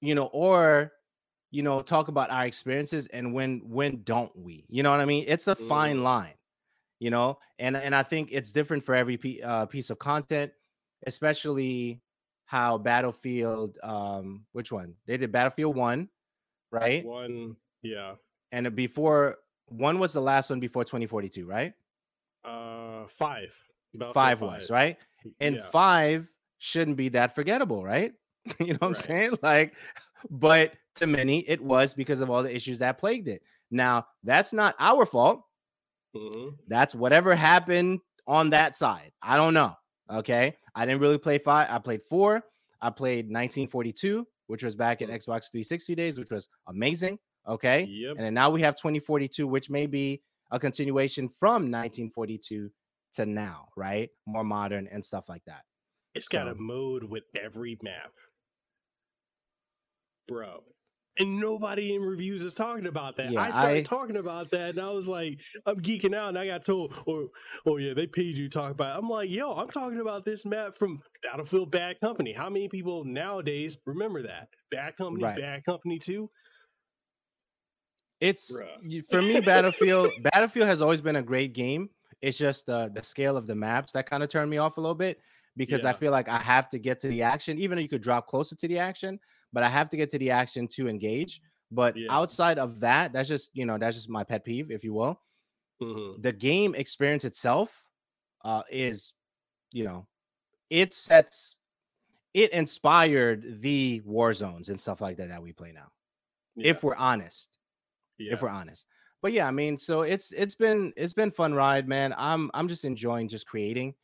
[0.00, 0.92] you know, or
[1.50, 4.64] you know talk about our experiences and when when don't we?
[4.68, 5.24] You know what i mean?
[5.26, 6.02] It's a fine mm.
[6.02, 6.34] line
[7.00, 7.38] you know?
[7.58, 10.52] And and i think it's different for every p- uh, piece of content
[11.06, 12.00] especially
[12.46, 16.08] how battlefield um which one they did battlefield one
[16.72, 18.14] right one yeah
[18.52, 19.36] and before
[19.66, 21.72] one was the last one before 2042 right
[22.44, 23.54] uh five.
[24.14, 24.96] Five was right
[25.40, 25.70] and yeah.
[25.72, 26.28] five
[26.58, 28.12] shouldn't be that forgettable right
[28.60, 28.88] you know what right.
[28.88, 29.74] i'm saying like
[30.28, 33.42] but to many, it was because of all the issues that plagued it.
[33.70, 35.42] Now, that's not our fault.
[36.14, 36.50] Mm-hmm.
[36.68, 39.12] That's whatever happened on that side.
[39.22, 39.74] I don't know.
[40.10, 40.56] Okay.
[40.74, 41.68] I didn't really play five.
[41.70, 42.42] I played four.
[42.82, 45.16] I played 1942, which was back in mm-hmm.
[45.16, 47.18] Xbox 360 days, which was amazing.
[47.48, 47.84] Okay.
[47.84, 48.16] Yep.
[48.16, 52.70] And then now we have 2042, which may be a continuation from 1942
[53.14, 54.08] to now, right?
[54.26, 55.62] More modern and stuff like that.
[56.14, 58.12] It's got So- a mode with every map.
[60.26, 60.62] Bro.
[61.20, 63.30] And nobody in reviews is talking about that.
[63.30, 66.38] Yeah, I started I- talking about that and I was like, I'm geeking out and
[66.38, 67.28] I got told, oh,
[67.66, 68.98] oh yeah, they paid you to talk about it.
[68.98, 72.32] I'm like, yo, I'm talking about this map from Battlefield Bad Company.
[72.32, 74.48] How many people nowadays remember that?
[74.70, 75.36] Bad Company, Right.
[75.36, 76.28] Bad Company 2?
[78.20, 79.02] It's Bruh.
[79.10, 80.10] for me, Battlefield.
[80.22, 81.88] Battlefield has always been a great game.
[82.22, 84.80] It's just uh, the scale of the maps that kind of turned me off a
[84.80, 85.20] little bit
[85.56, 88.02] because I feel like I have to get to the action, even though you could
[88.02, 89.18] drop closer to the action,
[89.52, 91.40] but I have to get to the action to engage.
[91.70, 92.08] But Yeah.
[92.10, 95.20] outside of that, that's just you know that's just my pet peeve, if you will.
[95.82, 96.20] Mm-hmm.
[96.20, 97.84] The game experience itself
[98.44, 99.14] uh, is,
[99.72, 100.06] you know,
[100.68, 101.58] it sets,
[102.34, 105.90] it inspired the war zones and stuff like that that we play now.
[106.56, 107.56] If we're honest
[108.20, 108.34] yeah.
[108.34, 108.86] if we're honest.
[109.22, 112.14] But yeah, I mean, so it's it's been it's been fun ride, man.
[112.16, 113.94] I'm I'm just enjoying just creating,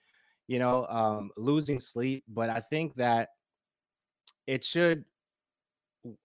[0.47, 3.31] you know, um losing sleep, but I think that
[4.47, 5.05] it should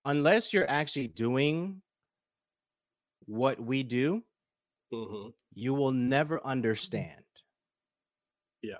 [0.05, 1.81] unless you're actually doing
[3.25, 4.23] what we do,
[4.91, 7.23] hmm you will never understand.
[8.61, 8.75] Yeah.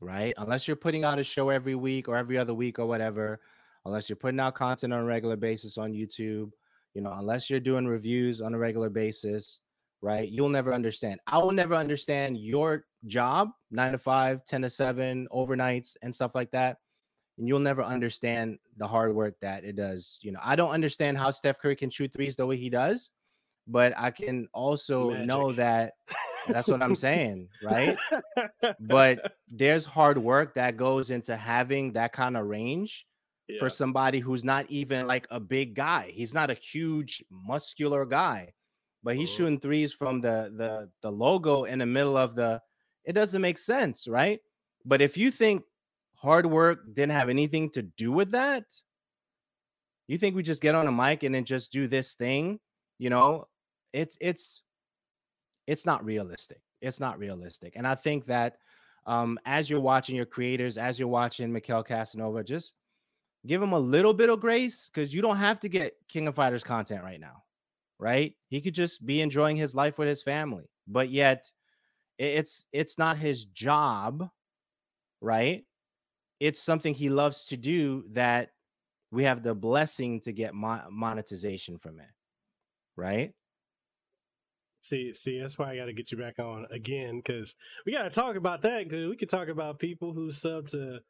[0.00, 0.34] Right?
[0.36, 3.40] Unless you're putting out a show every week or every other week or whatever,
[3.84, 6.50] unless you're putting out content on a regular basis on YouTube,
[6.94, 9.60] you know, unless you're doing reviews on a regular basis,
[10.02, 10.28] right?
[10.28, 11.20] You'll never understand.
[11.26, 16.32] I will never understand your job, nine to five, 10 to seven, overnights and stuff
[16.34, 16.76] like that.
[17.38, 20.18] And you'll never understand the hard work that it does.
[20.22, 23.10] You know, I don't understand how Steph Curry can shoot threes the way he does,
[23.66, 25.92] but I can also know that
[26.48, 27.96] that's what I'm saying, right?
[28.80, 33.06] But there's hard work that goes into having that kind of range
[33.46, 33.58] yeah.
[33.60, 36.10] for somebody who's not even like a big guy.
[36.12, 38.52] He's not a huge muscular guy,
[39.02, 39.36] but he's Mhm.
[39.36, 42.60] shooting threes from the the the logo in the middle of the
[43.04, 44.40] it doesn't make sense, right?
[44.84, 45.64] But if you think
[46.18, 48.64] hard work didn't have anything to do with that,
[50.08, 52.58] you think we just get on a mic and then just do this thing,
[52.98, 53.46] you know,
[53.92, 54.62] it's it's
[55.66, 56.60] it's not realistic.
[56.80, 57.74] It's not realistic.
[57.76, 58.56] And I think that
[59.06, 62.74] um as you're watching your creators, as you're watching Mekel Kasanova, just
[63.46, 66.34] give him a little bit of grace because you don't have to get King of
[66.34, 67.44] Fighters content right now,
[67.98, 68.34] right?
[68.48, 71.50] He could just be enjoying his life with his family, but yet
[72.18, 74.28] it's it's not his job,
[75.20, 75.64] right?
[76.40, 78.50] It's something he loves to do that
[79.10, 82.10] we have the blessing to get mo- monetization from it,
[82.96, 83.32] right?
[84.80, 88.04] See, see, that's why I got to get you back on again because we got
[88.04, 91.00] to talk about that because we could talk about people who sub to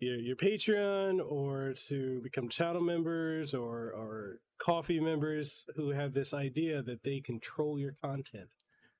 [0.00, 6.34] your your Patreon or to become channel members or or Ko-fi members who have this
[6.34, 8.48] idea that they control your content,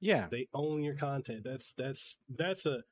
[0.01, 0.29] Yeah.
[0.31, 1.43] they own your content.
[1.45, 2.83] That's that's that's a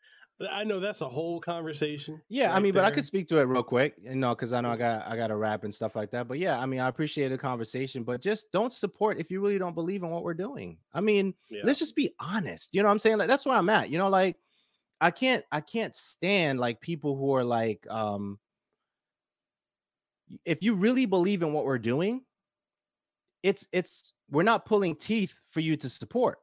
[0.51, 2.23] I know that's a whole conversation.
[2.29, 4.53] Yeah, I right mean, but I could speak to it real quick, you know, because
[4.53, 6.27] I know I got I got to rap and stuff like that.
[6.27, 9.59] But yeah, I mean, I appreciate the conversation, but just don't support if you really
[9.59, 10.79] don't believe in what we're doing.
[10.93, 11.63] I mean, Yeah.
[11.65, 12.75] let's just be honest.
[12.75, 13.19] You know what I'm saying?
[13.19, 13.91] Like that's where I'm at.
[13.91, 14.39] You know, like
[15.01, 18.41] I can't I can't stand like people who are like, um,
[20.45, 22.25] if you really believe in what we're doing,
[23.43, 26.39] it's it's we're not pulling teeth for you to support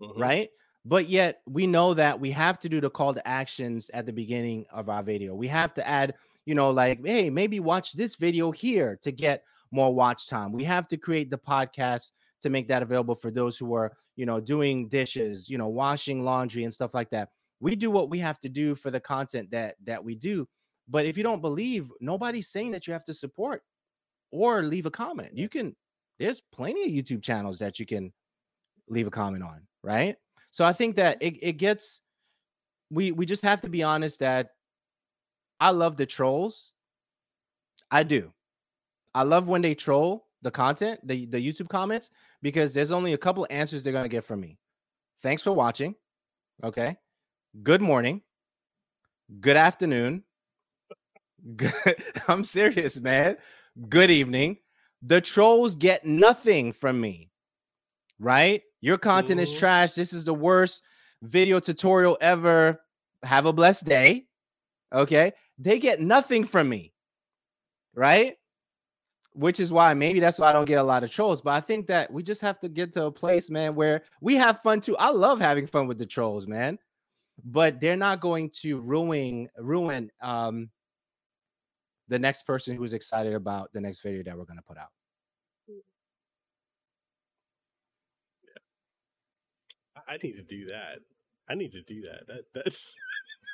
[0.00, 0.18] Mhm.
[0.20, 0.50] right?
[0.84, 4.12] But yet we know that we have to do the call to actions at the
[4.12, 5.34] beginning of our video.
[5.34, 6.14] We have to add,
[6.46, 10.52] you know, like, hey, maybe watch this video here to get more watch time.
[10.52, 12.10] We have to create the podcast
[12.42, 16.22] to make that available for those who are, you know, doing dishes, you know, washing
[16.22, 17.28] laundry and stuff like that.
[17.60, 20.48] We do what we have to do for the content that that we do.
[20.88, 23.62] But if you don't believe, nobody's saying that you have to support
[24.32, 25.36] or leave a comment.
[25.36, 25.76] You can
[26.18, 28.12] there's plenty of YouTube channels that you can
[28.88, 30.16] leave a comment on, right?
[30.50, 32.00] So I think that it, it gets
[32.90, 34.50] we we just have to be honest that
[35.60, 36.72] I love the trolls.
[37.90, 38.32] I do.
[39.14, 43.18] I love when they troll the content, the, the YouTube comments, because there's only a
[43.18, 44.58] couple answers they're gonna get from me.
[45.22, 45.94] Thanks for watching.
[46.64, 46.96] Okay.
[47.62, 48.22] Good morning.
[49.40, 50.24] Good afternoon.
[51.56, 51.72] Good,
[52.28, 53.36] I'm serious, man.
[53.88, 54.58] Good evening.
[55.02, 57.30] The trolls get nothing from me.
[58.18, 58.62] Right?
[58.80, 59.58] Your content is Mhm.
[59.58, 59.92] trash.
[59.92, 60.82] This is the worst
[61.22, 62.82] video tutorial ever.
[63.22, 64.26] Have a blessed day.
[64.92, 65.32] Okay.
[65.58, 66.94] They get nothing from me.
[67.94, 68.36] Right?
[69.32, 71.40] Which is why maybe that's why I don't get a lot of trolls.
[71.40, 74.36] But I think that we just have to get to a place, man, where we
[74.36, 74.96] have fun too.
[74.96, 76.78] I love having fun with the trolls, man.
[77.44, 80.70] But they're not going to ruin ruin um
[82.08, 84.88] the next person who's excited about the next video that we're gonna put out.
[90.10, 90.98] I need to do that.
[91.48, 92.26] I need to do that.
[92.26, 92.96] That that's.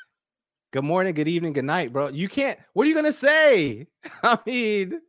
[0.73, 2.09] good morning, good evening, good night, bro.
[2.09, 2.59] You can't.
[2.73, 3.87] What are you gonna say?
[4.23, 5.03] I mean,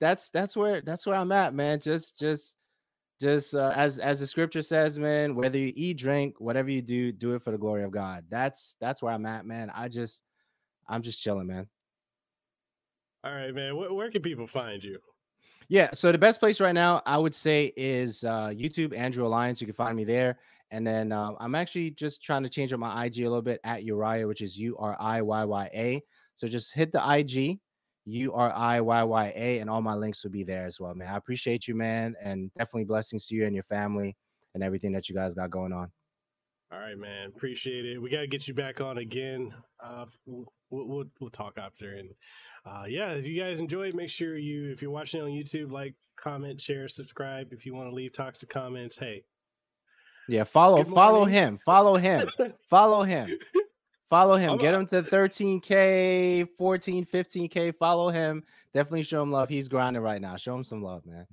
[0.00, 1.78] that's that's where that's where I'm at, man.
[1.78, 2.56] Just just
[3.20, 5.36] just uh, as as the scripture says, man.
[5.36, 8.24] Whether you eat, drink, whatever you do, do it for the glory of God.
[8.28, 9.70] That's that's where I'm at, man.
[9.72, 10.24] I just
[10.88, 11.68] I'm just chilling, man.
[13.22, 13.76] All right, man.
[13.76, 14.98] Where, where can people find you?
[15.74, 19.60] Yeah, so the best place right now, I would say, is uh, YouTube, Andrew Alliance.
[19.60, 20.38] You can find me there.
[20.70, 23.58] And then uh, I'm actually just trying to change up my IG a little bit
[23.64, 26.02] at Uriyya, which is U R I Y Y A.
[26.36, 27.58] So just hit the IG,
[28.04, 30.94] U R I Y Y A, and all my links will be there as well,
[30.94, 31.08] man.
[31.08, 32.14] I appreciate you, man.
[32.22, 34.14] And definitely blessings to you and your family
[34.54, 35.90] and everything that you guys got going on.
[36.72, 37.30] All right, man.
[37.34, 38.00] Appreciate it.
[38.00, 39.52] We got to get you back on again.
[39.82, 41.94] Uh, we'll, we'll, we'll talk after.
[41.94, 42.10] And
[42.66, 45.94] uh, yeah, if you guys enjoyed, make sure you, if you're watching on YouTube, like,
[46.16, 47.52] comment, share, subscribe.
[47.52, 49.24] If you want to leave toxic comments, hey.
[50.28, 52.30] Yeah, follow, follow him, follow him,
[52.70, 53.28] follow him,
[54.08, 54.56] follow him.
[54.56, 57.74] Get him to 13k, 14, 15k.
[57.76, 58.42] Follow him.
[58.72, 59.50] Definitely show him love.
[59.50, 60.36] He's grinding right now.
[60.36, 61.26] Show him some love, man.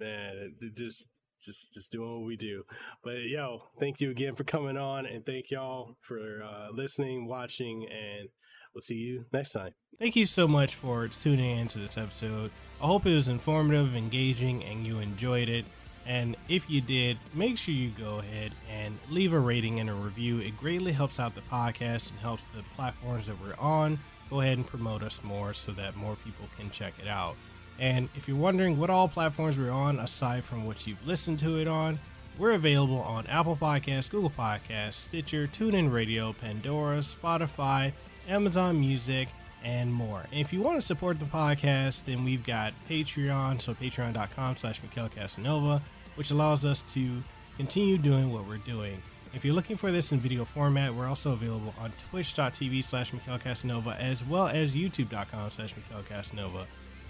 [0.00, 1.06] Man, just
[1.40, 2.64] just just doing what we do.
[3.04, 7.86] But yo, thank you again for coming on, and thank y'all for uh, listening, watching,
[7.90, 8.28] and
[8.76, 9.72] we'll see you next time.
[9.98, 12.50] Thank you so much for tuning into this episode.
[12.82, 15.64] I hope it was informative, engaging, and you enjoyed it.
[16.04, 19.94] And if you did, make sure you go ahead and leave a rating and a
[19.94, 20.40] review.
[20.40, 23.98] It greatly helps out the podcast and helps the platforms that we're on
[24.28, 27.34] go ahead and promote us more so that more people can check it out.
[27.78, 31.56] And if you're wondering what all platforms we're on, aside from what you've listened to
[31.56, 31.98] it on,
[32.38, 37.92] we're available on Apple Podcasts, Google Podcasts, Stitcher, TuneIn Radio, Pandora, Spotify,
[38.28, 39.28] Amazon Music,
[39.66, 40.24] and more.
[40.30, 44.80] And if you want to support the podcast, then we've got Patreon, so patreon.com slash
[44.80, 45.82] Mekel Kasanova,
[46.14, 47.22] which allows us to
[47.56, 49.02] continue doing what we're doing.
[49.34, 53.42] If you're looking for this in video format, we're also available on twitch.tv slash Mekel
[53.42, 56.66] Kasanova, as well as youtube.com slash Mekel Kasanova.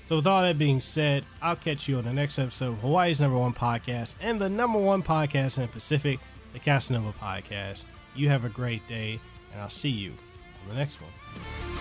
[0.07, 3.21] So, with all that being said, I'll catch you on the next episode of Hawaii's
[3.21, 6.21] number one podcast and the number one podcast in the Pacific,
[6.53, 7.85] the Kasanova Podcast.
[8.15, 9.21] You have a great day,
[9.53, 10.13] and I'll see you
[10.69, 11.76] the next one.